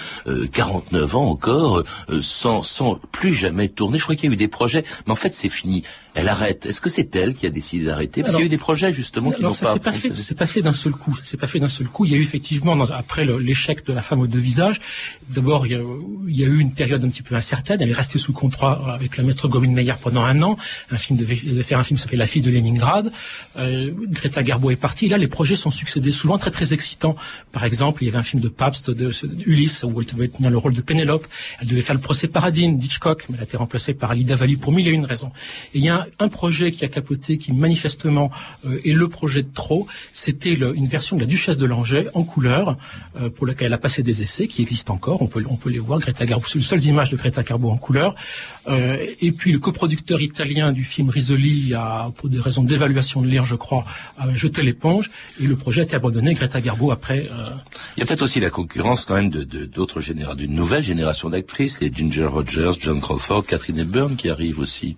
49 0.52 1.14
euh, 1.14 1.16
ans 1.16 1.24
encore 1.24 1.82
euh, 2.10 2.20
sans, 2.20 2.62
sans 2.62 2.96
plus 3.12 3.34
jamais 3.34 3.68
tourner. 3.68 3.98
Je 3.98 4.04
crois 4.04 4.16
qu'il 4.16 4.28
y 4.28 4.32
a 4.32 4.34
eu 4.34 4.36
des 4.36 4.48
projets, 4.48 4.84
mais 5.06 5.12
en 5.12 5.16
fait 5.16 5.34
c'est 5.34 5.48
fini 5.48 5.82
elle 6.14 6.28
arrête. 6.28 6.64
Est-ce 6.66 6.80
que 6.80 6.88
c'est 6.88 7.14
elle 7.16 7.34
qui 7.34 7.44
a 7.44 7.50
décidé 7.50 7.86
d'arrêter? 7.86 8.22
Parce 8.22 8.34
qu'il 8.34 8.40
y 8.40 8.44
a 8.44 8.46
eu 8.46 8.50
des 8.50 8.58
projets 8.58 8.92
justement 8.92 9.32
qui 9.32 9.42
n'ont 9.42 9.52
pas. 9.52 9.72
C'est 9.72 9.82
pas 9.82 9.92
fait. 9.92 10.12
C'est 10.12 10.38
pas 10.38 10.46
fait 10.46 10.62
d'un 10.62 10.72
seul 10.72 10.92
coup. 10.92 11.18
C'est 11.24 11.38
pas 11.38 11.48
fait 11.48 11.58
d'un 11.58 11.68
seul 11.68 11.88
coup. 11.88 12.04
Il 12.04 12.12
y 12.12 12.14
a 12.14 12.18
eu 12.18 12.22
effectivement 12.22 12.76
dans, 12.76 12.90
après 12.92 13.24
l'échec 13.24 13.84
de 13.84 13.92
la 13.92 14.00
femme 14.00 14.20
aux 14.20 14.28
deux 14.28 14.38
visages. 14.38 14.80
D'abord, 15.28 15.66
il, 15.66 15.72
y 16.28 16.44
a 16.44 16.46
eu 16.46 16.60
une 16.60 16.72
période 16.72 17.04
un 17.04 17.08
petit 17.08 17.22
peu 17.22 17.34
incertaine. 17.34 17.82
Elle 17.82 17.90
est 17.90 17.94
restée 17.94 18.20
sous 18.20 18.32
contrat 18.32 18.94
avec 18.94 19.16
la 19.16 19.24
maître 19.24 19.48
Gorin 19.48 19.72
Meyer 19.72 19.94
pendant 20.00 20.22
un 20.22 20.40
an. 20.42 20.56
Un 20.92 20.98
film 20.98 21.18
devait, 21.18 21.36
faire 21.64 21.80
un 21.80 21.84
film 21.84 21.98
s'appelait 21.98 22.16
La 22.16 22.26
fille 22.26 22.42
de 22.42 22.50
Leningrad. 22.50 23.10
Euh, 23.56 23.90
Greta 24.10 24.44
Garbo 24.44 24.70
est 24.70 24.76
partie. 24.76 25.08
là, 25.08 25.18
les 25.18 25.28
projets 25.28 25.56
sont 25.56 25.72
succédés 25.72 26.12
souvent 26.12 26.38
très 26.38 26.52
très 26.52 26.72
excitants. 26.74 27.16
Par 27.52 27.64
exemple, 27.64 28.02
il 28.02 28.06
y 28.06 28.08
avait 28.08 28.18
un 28.18 28.22
film 28.22 28.42
de 28.42 28.48
Pabst, 28.48 28.90
de, 28.90 29.10
Ulysse, 29.46 29.84
où 29.84 30.00
elle 30.00 30.06
devait 30.06 30.28
tenir 30.28 30.50
le 30.50 30.58
rôle 30.58 30.74
de 30.74 30.82
Pénélope. 30.82 31.26
Elle 31.60 31.68
devait 31.68 31.80
faire 31.80 31.94
le 31.94 32.00
procès 32.00 32.28
Paradine 32.28 32.76
d'Hitchcock, 32.78 33.26
mais 33.28 33.36
elle 33.36 33.42
a 33.42 33.44
été 33.44 33.56
remplacée 33.56 33.94
par 33.94 34.10
Alida 34.10 34.36
Valli 34.36 34.56
pour 34.56 34.72
mille 34.72 34.88
et 34.88 34.90
une 34.90 35.04
raisons. 35.04 35.30
Et 35.72 35.78
il 35.78 35.84
y 35.84 35.88
a 35.88 36.06
un, 36.18 36.28
projet 36.28 36.72
qui 36.72 36.84
a 36.84 36.88
capoté, 36.88 37.38
qui 37.38 37.52
manifestement 37.52 38.30
euh, 38.66 38.80
est 38.84 38.92
le 38.92 39.08
projet 39.08 39.42
de 39.42 39.52
trop. 39.52 39.86
C'était 40.12 40.54
une 40.54 40.86
version 40.86 41.16
de 41.16 41.20
la 41.20 41.26
Duchesse 41.26 41.58
de 41.58 41.66
Langeais 41.66 42.08
en 42.14 42.24
couleur, 42.24 42.76
euh, 43.20 43.30
pour 43.30 43.46
laquelle 43.46 43.68
elle 43.68 43.72
a 43.72 43.78
passé 43.78 44.02
des 44.02 44.22
essais, 44.22 44.46
qui 44.48 44.62
existent 44.62 44.94
encore. 44.94 45.22
On 45.22 45.26
peut, 45.26 45.44
on 45.48 45.56
peut 45.56 45.70
les 45.70 45.78
voir. 45.78 46.00
Greta 46.00 46.26
Garbo, 46.26 46.46
c'est 46.46 46.58
les 46.58 46.64
seules 46.64 46.84
images 46.84 47.10
de 47.10 47.16
Greta 47.16 47.42
Garbo 47.42 47.70
en 47.70 47.76
couleur. 47.76 48.14
Euh, 48.66 49.06
et 49.20 49.32
puis 49.32 49.52
le 49.52 49.58
coproducteur 49.58 50.20
italien 50.20 50.72
du 50.72 50.84
film 50.84 51.08
Risoli 51.08 51.74
a, 51.74 52.10
pour 52.16 52.28
des 52.28 52.40
raisons 52.40 52.64
d'évaluation 52.64 53.22
de 53.22 53.28
l'air, 53.28 53.44
je 53.44 53.54
crois, 53.54 53.84
a 54.18 54.34
jeté 54.34 54.62
l'éponge. 54.62 55.10
Et 55.40 55.46
le 55.46 55.56
projet 55.56 55.82
a 55.82 55.84
été 55.84 55.94
abandonné. 55.94 56.34
Greta 56.34 56.60
Garbo 56.64 56.90
après. 56.90 57.28
Il 57.96 58.00
y 58.00 58.02
a 58.02 58.06
peut-être 58.06 58.22
aussi 58.22 58.40
la 58.40 58.50
concurrence 58.50 59.04
quand 59.04 59.14
même 59.14 59.30
de 59.30 59.44
d'autres 59.64 60.00
générations, 60.00 60.36
d'une 60.36 60.54
nouvelle 60.54 60.82
génération 60.82 61.30
d'actrices, 61.30 61.80
les 61.80 61.92
Ginger 61.92 62.26
Rogers, 62.26 62.72
John 62.80 63.00
Crawford, 63.00 63.46
Catherine 63.46 63.78
Hepburn 63.78 64.16
qui 64.16 64.28
arrivent 64.30 64.58
aussi. 64.58 64.96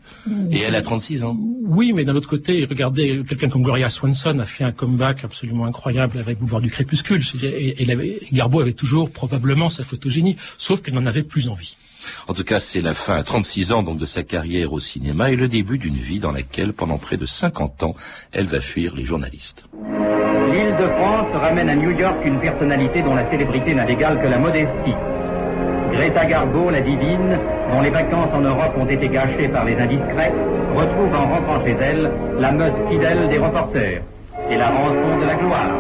Et 0.51 0.61
elle 0.61 0.75
a 0.75 0.83
36 0.83 1.25
ans. 1.25 1.37
Oui, 1.65 1.93
mais 1.93 2.05
d'un 2.05 2.15
autre 2.15 2.29
côté, 2.29 2.65
regardez, 2.65 3.23
quelqu'un 3.29 3.49
comme 3.49 3.63
Gloria 3.63 3.89
Swanson 3.89 4.39
a 4.39 4.45
fait 4.45 4.65
un 4.65 4.73
comeback 4.73 5.25
absolument 5.25 5.67
incroyable 5.67 6.19
avec 6.19 6.39
Boulevard 6.39 6.61
du 6.61 6.71
Crépuscule. 6.71 7.23
Et, 7.43 7.83
et, 7.83 8.21
Garbo 8.33 8.61
avait 8.61 8.73
toujours 8.73 9.11
probablement 9.11 9.69
sa 9.69 9.85
photogénie, 9.85 10.37
sauf 10.59 10.83
qu'elle 10.83 10.95
n'en 10.95 11.07
avait 11.07 11.23
plus 11.23 11.49
envie. 11.49 11.77
En 12.29 12.35
tout 12.35 12.45
cas, 12.45 12.61
c'est 12.61 12.81
la 12.81 12.95
fin 12.95 13.17
à 13.17 13.23
36 13.23 13.73
ans 13.73 13.83
donc 13.83 13.99
de 13.99 14.07
sa 14.07 14.23
carrière 14.23 14.73
au 14.73 14.81
cinéma 14.81 15.31
et 15.31 15.37
le 15.37 15.49
début 15.49 15.79
d'une 15.79 15.97
vie 15.97 16.21
dans 16.21 16.33
laquelle, 16.33 16.73
pendant 16.73 16.99
près 16.99 17.17
de 17.17 17.27
50 17.27 17.83
ans, 17.83 17.95
elle 18.33 18.47
va 18.47 18.61
fuir 18.61 18.95
les 18.95 19.05
journalistes. 19.05 19.65
L'île 20.53 20.77
de 20.77 20.87
France 20.87 21.29
ramène 21.35 21.69
à 21.69 21.75
New 21.75 21.91
York 21.91 22.17
une 22.25 22.39
personnalité 22.39 23.03
dont 23.03 23.15
la 23.15 23.29
célébrité 23.31 23.75
n'a 23.75 23.85
d'égal 23.85 24.21
que 24.23 24.29
la 24.29 24.39
modestie. 24.39 24.95
Greta 25.93 26.25
Garbo, 26.25 26.71
la 26.71 26.81
divine, 26.81 27.39
dont 27.73 27.81
les 27.81 27.91
vacances 27.91 28.31
en 28.35 28.41
Europe 28.41 28.75
ont 28.79 28.87
été 28.87 29.09
gâchées 29.09 29.49
par 29.49 29.65
les 29.65 29.77
indiscrets, 29.77 30.33
retrouve 30.75 31.15
en 31.15 31.27
rentrant 31.27 31.65
chez 31.65 31.77
elle 31.81 32.11
la 32.39 32.53
meute 32.53 32.75
fidèle 32.91 33.29
des 33.29 33.39
reporters 33.39 34.03
et 34.51 34.57
la 34.57 34.69
rançon 34.69 35.19
de 35.21 35.27
la 35.27 35.35
gloire 35.35 35.71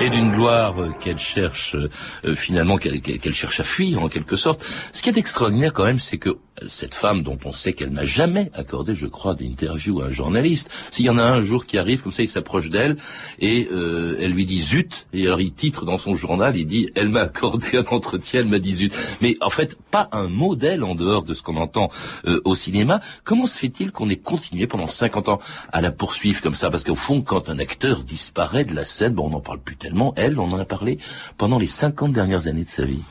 et 0.00 0.10
d'une 0.10 0.30
gloire 0.30 0.74
qu'elle 1.00 1.18
cherche 1.18 1.74
euh, 1.74 2.34
finalement 2.34 2.76
qu'elle 2.76 3.34
cherche 3.34 3.58
à 3.58 3.64
fuir 3.64 4.00
en 4.00 4.08
quelque 4.08 4.36
sorte. 4.36 4.64
Ce 4.92 5.02
qui 5.02 5.08
est 5.08 5.18
extraordinaire 5.18 5.72
quand 5.72 5.84
même, 5.84 5.98
c'est 5.98 6.18
que 6.18 6.38
cette 6.66 6.94
femme 6.94 7.22
dont 7.22 7.38
on 7.44 7.52
sait 7.52 7.72
qu'elle 7.72 7.90
n'a 7.90 8.04
jamais 8.04 8.50
accordé, 8.54 8.94
je 8.94 9.06
crois, 9.06 9.34
d'interview 9.34 10.00
à 10.00 10.06
un 10.06 10.10
journaliste. 10.10 10.70
S'il 10.90 11.06
y 11.06 11.10
en 11.10 11.18
a 11.18 11.22
un 11.22 11.40
jour 11.40 11.66
qui 11.66 11.78
arrive 11.78 12.02
comme 12.02 12.12
ça, 12.12 12.22
il 12.22 12.28
s'approche 12.28 12.70
d'elle 12.70 12.96
et 13.38 13.68
euh, 13.72 14.16
elle 14.20 14.32
lui 14.32 14.44
dit 14.44 14.60
zut. 14.60 15.06
Et 15.12 15.26
alors 15.26 15.40
il 15.40 15.52
titre 15.52 15.84
dans 15.84 15.98
son 15.98 16.14
journal, 16.14 16.56
il 16.56 16.66
dit 16.66 16.90
elle 16.94 17.08
m'a 17.08 17.20
accordé 17.22 17.78
un 17.78 17.84
entretien, 17.86 18.40
elle 18.40 18.48
m'a 18.48 18.58
dit 18.58 18.74
zut. 18.74 18.94
Mais 19.20 19.36
en 19.40 19.50
fait, 19.50 19.76
pas 19.90 20.08
un 20.12 20.28
mot 20.28 20.56
d'elle 20.56 20.84
en 20.84 20.94
dehors 20.94 21.22
de 21.22 21.34
ce 21.34 21.42
qu'on 21.42 21.56
entend 21.56 21.90
euh, 22.26 22.40
au 22.44 22.54
cinéma. 22.54 23.00
Comment 23.24 23.46
se 23.46 23.58
fait-il 23.58 23.92
qu'on 23.92 24.08
ait 24.08 24.16
continué 24.16 24.66
pendant 24.66 24.86
50 24.86 25.28
ans 25.28 25.38
à 25.72 25.80
la 25.80 25.92
poursuivre 25.92 26.40
comme 26.40 26.54
ça? 26.54 26.70
Parce 26.70 26.84
qu'au 26.84 26.94
fond, 26.94 27.22
quand 27.22 27.48
un 27.48 27.58
acteur 27.58 28.02
disparaît 28.04 28.64
de 28.64 28.74
la 28.74 28.84
scène, 28.84 29.14
bon, 29.14 29.26
on 29.26 29.30
n'en 29.30 29.40
parle 29.40 29.60
plus 29.60 29.76
tellement. 29.76 30.12
Elle, 30.16 30.38
on 30.38 30.50
en 30.52 30.58
a 30.58 30.64
parlé 30.64 30.98
pendant 31.36 31.58
les 31.58 31.66
50 31.66 32.12
dernières 32.12 32.46
années 32.46 32.64
de 32.64 32.68
sa 32.68 32.84
vie. 32.84 33.02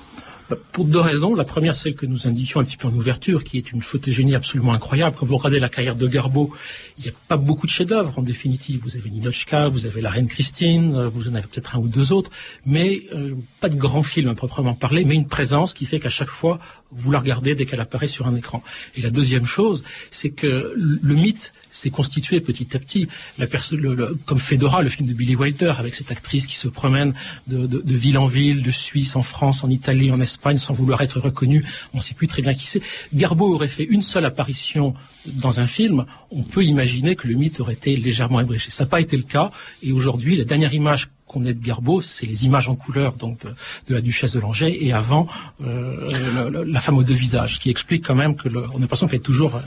Pour 0.71 0.86
deux 0.86 0.99
raisons. 0.99 1.36
La 1.36 1.43
première, 1.43 1.75
celle 1.75 1.95
que 1.95 2.05
nous 2.05 2.27
indiquions 2.27 2.62
un 2.62 2.63
petit 2.63 2.77
peu 2.77 2.88
en 2.88 2.93
ouverture, 2.93 3.43
qui 3.43 3.57
est 3.57 3.71
une 3.71 3.81
photogénie 3.81 4.33
absolument 4.33 4.73
incroyable. 4.73 5.15
Quand 5.19 5.25
vous 5.25 5.36
regardez 5.38 5.60
la 5.60 5.67
carrière 5.67 5.95
de 5.95 6.07
Garbo, 6.07 6.53
il 6.97 7.03
n'y 7.03 7.10
a 7.10 7.13
pas 7.27 7.36
beaucoup 7.36 7.65
de 7.65 7.71
chefs-d'œuvre 7.71 8.17
en 8.17 8.21
définitive. 8.21 8.81
Vous 8.83 8.95
avez 8.95 9.10
Ninochka, 9.10 9.67
vous 9.67 9.86
avez 9.86 9.99
la 9.99 10.10
Reine 10.10 10.27
Christine, 10.27 10.95
euh, 10.95 11.10
vous 11.10 11.27
en 11.27 11.36
avez 11.36 11.47
peut-être 11.47 11.75
un 11.75 11.79
ou 11.79 11.89
deux 11.89 12.13
autres, 12.13 12.31
mais 12.65 13.03
euh, 13.13 13.33
pas 13.60 13.67
de 13.67 13.75
grand 13.75 14.03
film 14.03 14.29
à 14.29 14.36
proprement 14.36 14.73
parler, 14.73 15.03
mais 15.03 15.15
une 15.15 15.27
présence 15.27 15.73
qui 15.73 15.86
fait 15.86 15.99
qu'à 15.99 16.10
chaque 16.10 16.29
fois, 16.29 16.60
vous 16.91 17.12
la 17.12 17.19
regardez 17.19 17.53
dès 17.53 17.65
qu'elle 17.65 17.81
apparaît 17.81 18.07
sur 18.07 18.27
un 18.27 18.36
écran. 18.36 18.63
Et 18.95 19.01
la 19.01 19.10
deuxième 19.10 19.45
chose, 19.45 19.83
c'est 20.12 20.29
que 20.29 20.73
le 20.75 21.15
mythe 21.15 21.51
s'est 21.78 21.90
constitué 21.90 22.42
petit 22.42 22.76
à 22.76 22.80
petit. 22.80 23.08
La 23.38 23.46
le, 23.72 24.18
comme 24.26 24.40
Fedora, 24.40 24.82
le 24.82 24.90
film 24.90 25.08
de 25.08 25.13
Billy 25.13 25.36
Wilder, 25.36 25.74
avec 25.78 25.96
cette 25.96 26.12
actrice 26.12 26.48
qui 26.48 26.56
se 26.56 26.68
promène 26.68 27.13
de, 27.48 27.68
de, 27.68 27.82
de, 27.82 27.96
ville 27.96 28.18
en 28.18 28.28
ville, 28.28 28.63
de 28.63 28.72
Suisse 28.72 29.16
en 29.16 29.24
France, 29.24 29.63
en 29.63 29.70
Italie, 29.70 30.12
en 30.12 30.20
Espagne, 30.20 30.58
sans 30.58 30.74
vouloir 30.74 31.02
être 31.02 31.20
reconnue. 31.20 31.63
On 31.94 31.98
ne 31.98 32.02
sait 32.02 32.13
plus 32.13 32.28
très 32.28 32.42
bien 32.42 32.54
qui 32.54 32.66
c'est. 32.66 32.82
Garbo 33.13 33.54
aurait 33.54 33.68
fait 33.68 33.84
une 33.84 34.02
seule 34.02 34.26
apparition 34.26 34.96
dans 35.26 35.60
un 35.60 35.68
film, 35.68 36.06
on 36.32 36.44
peut 36.44 36.63
imaginer 36.63 37.16
que 37.16 37.28
le 37.28 37.36
mythe 37.36 37.60
aurait 37.60 37.74
été 37.74 37.96
légèrement 37.96 38.40
ébréché. 38.40 38.70
Ça 38.70 38.86
n'a 38.86 38.90
pas 38.90 39.02
été 39.02 39.18
le 39.18 39.24
cas. 39.24 39.52
Et 39.84 39.92
aujourd'hui, 39.92 40.36
la 40.36 40.46
dernière 40.46 40.74
image 40.74 41.10
qu'on 41.26 41.46
ait 41.46 41.54
de 41.54 41.60
Garbo, 41.60 42.02
c'est 42.02 42.26
les 42.26 42.46
images 42.46 42.70
en 42.70 42.76
couleur 42.76 43.13
donc 43.13 43.40
de, 43.88 43.94
la 43.94 44.02
duchesse 44.02 44.34
de 44.34 44.40
Langeais 44.40 44.78
et 44.80 44.94
avant 44.94 45.28
euh, 45.62 46.63
la 46.66 46.80
femme 46.80 46.98
aux 46.98 47.04
deux 47.04 47.13
visages, 47.13 47.60
qui 47.60 47.70
explique 47.70 48.06
quand 48.06 48.16
même 48.16 48.36
que 48.36 48.48
le, 48.48 48.63
on 48.74 48.78
a 48.78 48.80
l'impression 48.80 49.08
qu'elle 49.08 49.20
est 49.20 49.24
toujours 49.24 49.62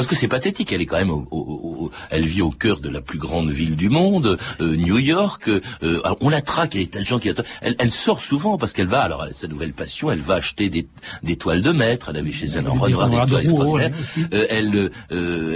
parce 0.00 0.08
que 0.08 0.16
c'est 0.16 0.28
pathétique, 0.28 0.72
elle 0.72 0.80
est 0.80 0.86
quand 0.86 0.96
même, 0.96 1.10
au, 1.10 1.90
elle 2.08 2.24
vit 2.24 2.40
au 2.40 2.50
cœur 2.50 2.80
de 2.80 2.88
la 2.88 3.02
plus 3.02 3.18
grande 3.18 3.50
ville 3.50 3.76
du 3.76 3.90
monde, 3.90 4.38
euh, 4.62 4.74
New 4.74 4.98
York. 4.98 5.46
Euh, 5.48 6.00
on 6.22 6.30
la 6.30 6.40
traque, 6.40 6.74
il 6.74 6.80
y 6.80 6.84
a 6.84 6.86
des 6.86 7.04
gens 7.04 7.18
qui 7.18 7.28
attendent. 7.28 7.44
Elle, 7.60 7.76
elle 7.78 7.90
sort 7.90 8.22
souvent 8.22 8.56
parce 8.56 8.72
qu'elle 8.72 8.86
va, 8.86 9.02
alors 9.02 9.26
sa 9.34 9.46
nouvelle 9.46 9.74
passion, 9.74 10.10
elle 10.10 10.22
va 10.22 10.36
acheter 10.36 10.70
des, 10.70 10.88
des 11.22 11.36
toiles 11.36 11.60
de 11.60 11.72
maître. 11.72 12.08
Elle 12.08 12.16
avait 12.16 12.32
chez 12.32 12.46
elle 12.46 12.66
un 12.66 12.74
des 12.86 12.92
toiles 12.92 13.44
extraordinaires. 13.44 13.90
Euh, 14.32 14.46
elle, 14.48 14.90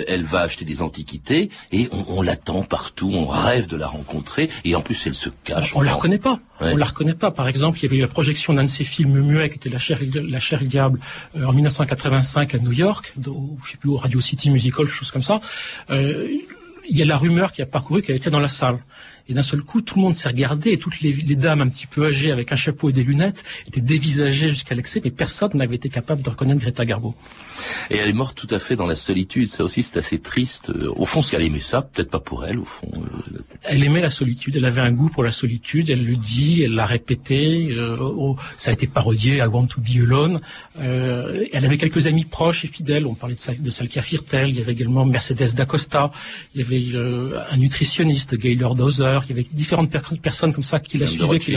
elle 0.06 0.24
va 0.24 0.40
acheter 0.40 0.66
des 0.66 0.82
antiquités 0.82 1.48
et 1.72 1.88
on, 1.90 2.18
on 2.18 2.22
l'attend 2.22 2.64
partout. 2.64 3.10
On 3.14 3.24
rêve 3.24 3.66
de 3.66 3.78
la 3.78 3.86
rencontrer 3.86 4.50
et 4.66 4.74
en 4.74 4.82
plus 4.82 5.06
elle 5.06 5.14
se 5.14 5.30
cache. 5.44 5.74
On, 5.74 5.78
on 5.78 5.82
la 5.82 5.94
reconnaît 5.94 6.18
pas. 6.18 6.38
On 6.60 6.76
la 6.76 6.84
reconnaît 6.84 7.14
pas. 7.14 7.30
Par 7.30 7.48
exemple, 7.48 7.78
il 7.78 7.84
y 7.84 7.86
avait 7.86 7.96
eu 7.96 8.02
la 8.02 8.08
projection 8.08 8.52
d'un 8.52 8.64
de 8.64 8.68
ses 8.68 8.84
films 8.84 9.20
muets 9.20 9.48
qui 9.48 9.56
était 9.56 9.70
La 9.70 9.78
chair, 9.78 9.98
la 10.14 10.38
chair 10.38 10.62
diable 10.62 11.00
en 11.34 11.52
1985 11.52 12.54
à 12.54 12.58
New 12.58 12.72
York, 12.72 13.14
au, 13.26 13.56
je 13.64 13.72
sais 13.72 13.76
plus 13.76 13.90
au 13.90 13.96
Radio 13.96 14.20
City 14.20 14.33
Musical, 14.50 14.86
quelque 14.86 14.96
chose 14.96 15.10
comme 15.10 15.22
ça. 15.22 15.40
Euh, 15.90 16.28
il 16.88 16.96
y 16.96 17.02
a 17.02 17.04
la 17.04 17.16
rumeur 17.16 17.52
qui 17.52 17.62
a 17.62 17.66
parcouru 17.66 18.02
qu'elle 18.02 18.16
était 18.16 18.30
dans 18.30 18.40
la 18.40 18.48
salle. 18.48 18.78
Et 19.28 19.34
d'un 19.34 19.42
seul 19.42 19.62
coup, 19.62 19.80
tout 19.80 19.96
le 19.96 20.02
monde 20.02 20.14
s'est 20.14 20.28
regardé 20.28 20.72
et 20.72 20.78
toutes 20.78 21.00
les, 21.00 21.12
les, 21.12 21.36
dames 21.36 21.60
un 21.62 21.68
petit 21.68 21.86
peu 21.86 22.06
âgées 22.06 22.30
avec 22.30 22.52
un 22.52 22.56
chapeau 22.56 22.90
et 22.90 22.92
des 22.92 23.04
lunettes 23.04 23.44
étaient 23.66 23.80
dévisagées 23.80 24.50
jusqu'à 24.50 24.74
l'excès, 24.74 25.00
mais 25.02 25.10
personne 25.10 25.50
n'avait 25.54 25.76
été 25.76 25.88
capable 25.88 26.22
de 26.22 26.28
reconnaître 26.30 26.60
Greta 26.60 26.84
Garbo. 26.84 27.14
Et 27.90 27.96
elle 27.96 28.08
est 28.08 28.14
morte 28.14 28.36
tout 28.36 28.52
à 28.54 28.58
fait 28.58 28.76
dans 28.76 28.86
la 28.86 28.94
solitude. 28.94 29.48
Ça 29.48 29.64
aussi, 29.64 29.82
c'est 29.82 29.98
assez 29.98 30.18
triste. 30.18 30.70
Euh, 30.70 30.92
au 30.96 31.06
fond, 31.06 31.22
si 31.22 31.34
elle 31.34 31.42
aimait 31.42 31.60
ça, 31.60 31.82
peut-être 31.82 32.10
pas 32.10 32.20
pour 32.20 32.44
elle, 32.44 32.58
au 32.58 32.64
fond. 32.64 32.90
Euh, 32.94 33.38
elle 33.62 33.82
aimait 33.82 34.00
la 34.00 34.10
solitude. 34.10 34.56
Elle 34.56 34.64
avait 34.64 34.80
un 34.80 34.92
goût 34.92 35.08
pour 35.08 35.24
la 35.24 35.30
solitude. 35.30 35.90
Elle 35.90 36.04
le 36.04 36.16
dit, 36.16 36.62
elle 36.62 36.74
l'a 36.74 36.86
répété. 36.86 37.68
Euh, 37.70 38.34
ça 38.56 38.70
a 38.70 38.74
été 38.74 38.86
parodié 38.86 39.38
I 39.38 39.46
Want 39.46 39.66
to 39.66 39.80
Be 39.80 40.02
Alone. 40.02 40.40
Euh, 40.78 41.44
elle 41.52 41.64
avait 41.64 41.78
quelques 41.78 42.06
amis 42.06 42.24
proches 42.24 42.64
et 42.64 42.68
fidèles. 42.68 43.06
On 43.06 43.14
parlait 43.14 43.36
de, 43.36 43.62
de 43.62 43.70
Salkia 43.70 44.02
Firtel. 44.02 44.50
Il 44.50 44.58
y 44.58 44.60
avait 44.60 44.72
également 44.72 45.04
Mercedes 45.04 45.54
d'Acosta. 45.54 46.10
Il 46.54 46.60
y 46.60 46.64
avait 46.64 46.96
euh, 46.96 47.38
un 47.50 47.56
nutritionniste, 47.56 48.36
Gaylord 48.36 48.80
Hauser. 48.80 49.13
Il 49.24 49.30
y 49.30 49.32
avait 49.32 49.46
différentes 49.50 49.90
personnes 49.90 50.52
comme 50.52 50.64
ça 50.64 50.80
qui 50.80 50.98
la 50.98 51.06
suivaient, 51.06 51.38
qui 51.38 51.56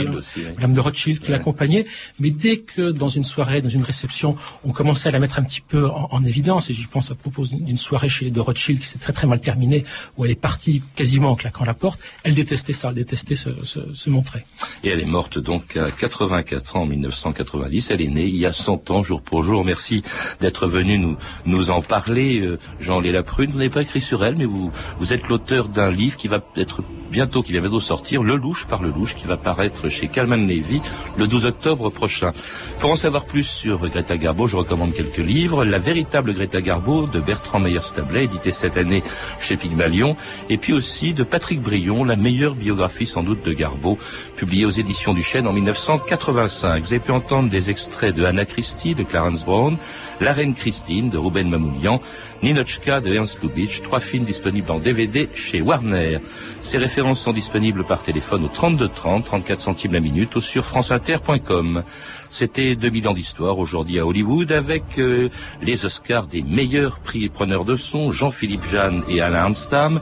Madame 0.56 0.72
de 0.72 0.80
Rothschild, 0.80 1.20
qui 1.20 1.30
l'accompagnait. 1.30 1.86
Mais 2.18 2.30
dès 2.30 2.58
que 2.58 2.90
dans 2.90 3.08
une 3.08 3.24
soirée, 3.24 3.60
dans 3.62 3.68
une 3.68 3.82
réception, 3.82 4.36
on 4.64 4.70
commençait 4.70 5.08
à 5.08 5.12
la 5.12 5.18
mettre 5.18 5.38
un 5.38 5.42
petit 5.42 5.60
peu 5.60 5.88
en, 5.88 6.22
évidence, 6.22 6.70
et 6.70 6.74
je 6.74 6.88
pense 6.88 7.10
à 7.10 7.14
propos 7.14 7.46
d'une 7.46 7.78
soirée 7.78 8.08
chez 8.08 8.24
les 8.24 8.30
de 8.30 8.40
Rothschild 8.40 8.80
qui 8.80 8.86
s'est 8.86 8.98
très 8.98 9.12
très 9.12 9.26
mal 9.26 9.40
terminée, 9.40 9.84
où 10.16 10.24
elle 10.24 10.30
est 10.30 10.40
partie 10.40 10.82
quasiment 10.94 11.30
en 11.30 11.36
claquant 11.36 11.64
la 11.64 11.74
porte, 11.74 12.00
elle 12.24 12.34
détestait 12.34 12.72
ça, 12.72 12.88
elle 12.88 12.94
détestait 12.94 13.36
se, 13.36 13.50
se, 13.62 14.10
montrer. 14.10 14.44
Et 14.84 14.88
elle 14.88 15.00
est 15.00 15.06
morte 15.06 15.38
donc 15.38 15.76
à 15.76 15.90
84 15.90 16.76
ans 16.76 16.82
en 16.82 16.86
1990. 16.86 17.90
Elle 17.90 18.02
est 18.02 18.08
née 18.08 18.26
il 18.26 18.36
y 18.36 18.46
a 18.46 18.52
100 18.52 18.90
ans, 18.90 19.02
jour 19.02 19.22
pour 19.22 19.42
jour. 19.42 19.64
Merci 19.64 20.02
d'être 20.40 20.66
venu 20.66 20.98
nous, 20.98 21.16
nous 21.46 21.70
en 21.70 21.82
parler, 21.82 22.40
euh, 22.40 22.58
Jean-Léla 22.80 23.22
Prune. 23.22 23.50
Vous 23.50 23.58
n'avez 23.58 23.70
pas 23.70 23.82
écrit 23.82 24.00
sur 24.00 24.24
elle, 24.24 24.36
mais 24.36 24.44
vous, 24.44 24.70
vous 24.98 25.12
êtes 25.12 25.28
l'auteur 25.28 25.68
d'un 25.68 25.90
livre 25.90 26.16
qui 26.16 26.28
va 26.28 26.42
être 26.56 26.82
bientôt, 27.10 27.42
qui 27.48 27.54
va 27.54 27.60
bientôt 27.60 27.80
sortir, 27.80 28.22
Le 28.22 28.36
Louche 28.36 28.66
par 28.66 28.82
Le 28.82 28.90
Louche, 28.90 29.16
qui 29.16 29.26
va 29.26 29.38
paraître 29.38 29.88
chez 29.88 30.08
Calman 30.08 30.46
Levy 30.46 30.82
le 31.16 31.26
12 31.26 31.46
octobre 31.46 31.88
prochain. 31.88 32.32
Pour 32.78 32.90
en 32.90 32.96
savoir 32.96 33.24
plus 33.24 33.44
sur 33.44 33.88
Greta 33.88 34.18
Garbo, 34.18 34.46
je 34.46 34.58
recommande 34.58 34.92
quelques 34.92 35.16
livres. 35.16 35.64
La 35.64 35.78
véritable 35.78 36.34
Greta 36.34 36.60
Garbo 36.60 37.06
de 37.06 37.20
Bertrand 37.20 37.58
Meyer-Stablet, 37.58 38.24
édité 38.24 38.52
cette 38.52 38.76
année 38.76 39.02
chez 39.40 39.56
Pygmalion, 39.56 40.14
et 40.50 40.58
puis 40.58 40.74
aussi 40.74 41.14
de 41.14 41.24
Patrick 41.24 41.62
Brion, 41.62 42.04
la 42.04 42.16
meilleure 42.16 42.54
biographie 42.54 43.06
sans 43.06 43.22
doute 43.22 43.42
de 43.42 43.54
Garbo, 43.54 43.96
publiée 44.36 44.66
aux 44.66 44.70
éditions 44.70 45.14
du 45.14 45.22
Chêne 45.22 45.46
en 45.46 45.54
1985. 45.54 46.82
Vous 46.82 46.92
avez 46.92 47.00
pu 47.00 47.12
entendre 47.12 47.48
des 47.48 47.70
extraits 47.70 48.14
de 48.14 48.24
Anna 48.24 48.44
Christie, 48.44 48.94
de 48.94 49.04
Clarence 49.04 49.46
Brown, 49.46 49.78
La 50.20 50.34
Reine 50.34 50.52
Christine, 50.52 51.08
de 51.08 51.16
Ruben 51.16 51.48
Mamoulian, 51.48 52.02
Ninochka 52.42 53.00
de 53.00 53.14
Ernst 53.14 53.42
Lubitsch, 53.42 53.80
trois 53.80 54.00
films 54.00 54.24
disponibles 54.24 54.70
en 54.70 54.78
DVD 54.78 55.30
chez 55.32 55.62
Warner. 55.62 56.18
Ces 56.60 56.76
références 56.76 57.20
sont 57.20 57.32
disponibles 57.38 57.84
par 57.84 58.02
téléphone 58.02 58.46
au 58.46 58.48
32 58.48 58.88
30, 58.88 59.24
34 59.24 59.60
centimes 59.60 59.92
la 59.92 60.00
minute 60.00 60.34
ou 60.34 60.40
sur 60.40 60.64
franceinter.com. 60.64 61.84
C'était 62.28 62.74
2000 62.74 63.06
ans 63.06 63.14
d'histoire 63.14 63.60
aujourd'hui 63.60 64.00
à 64.00 64.04
Hollywood 64.04 64.50
avec 64.50 64.98
euh, 64.98 65.28
les 65.62 65.86
Oscars 65.86 66.26
des 66.26 66.42
meilleurs 66.42 66.98
prix 66.98 67.28
preneurs 67.28 67.64
de 67.64 67.76
son, 67.76 68.10
Jean-Philippe 68.10 68.64
Jeanne 68.64 69.04
et 69.08 69.20
Alain 69.20 69.44
Armstam. 69.44 70.00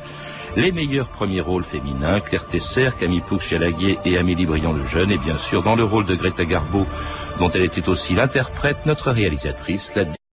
Les 0.57 0.73
meilleurs 0.73 1.09
premiers 1.09 1.43
rôles 1.43 1.63
féminins, 1.63 2.21
Claire 2.21 2.47
Tesser, 2.47 2.89
Camille 2.99 3.21
Pouch-Chalaguier 3.21 3.99
et 4.07 4.17
Amélie 4.17 4.47
Briand 4.47 4.73
le 4.73 4.87
Jeune, 4.87 5.11
et 5.11 5.19
bien 5.19 5.37
sûr 5.37 5.63
dans 5.63 5.77
le 5.77 5.85
rôle 5.85 6.07
de 6.07 6.15
Greta 6.15 6.47
Garbo, 6.47 6.87
dont 7.39 7.51
elle 7.51 7.65
était 7.65 7.91
aussi 7.91 8.15
l'interprète, 8.15 8.87
notre 8.87 9.11
réalisatrice, 9.11 9.93
la 9.95 10.07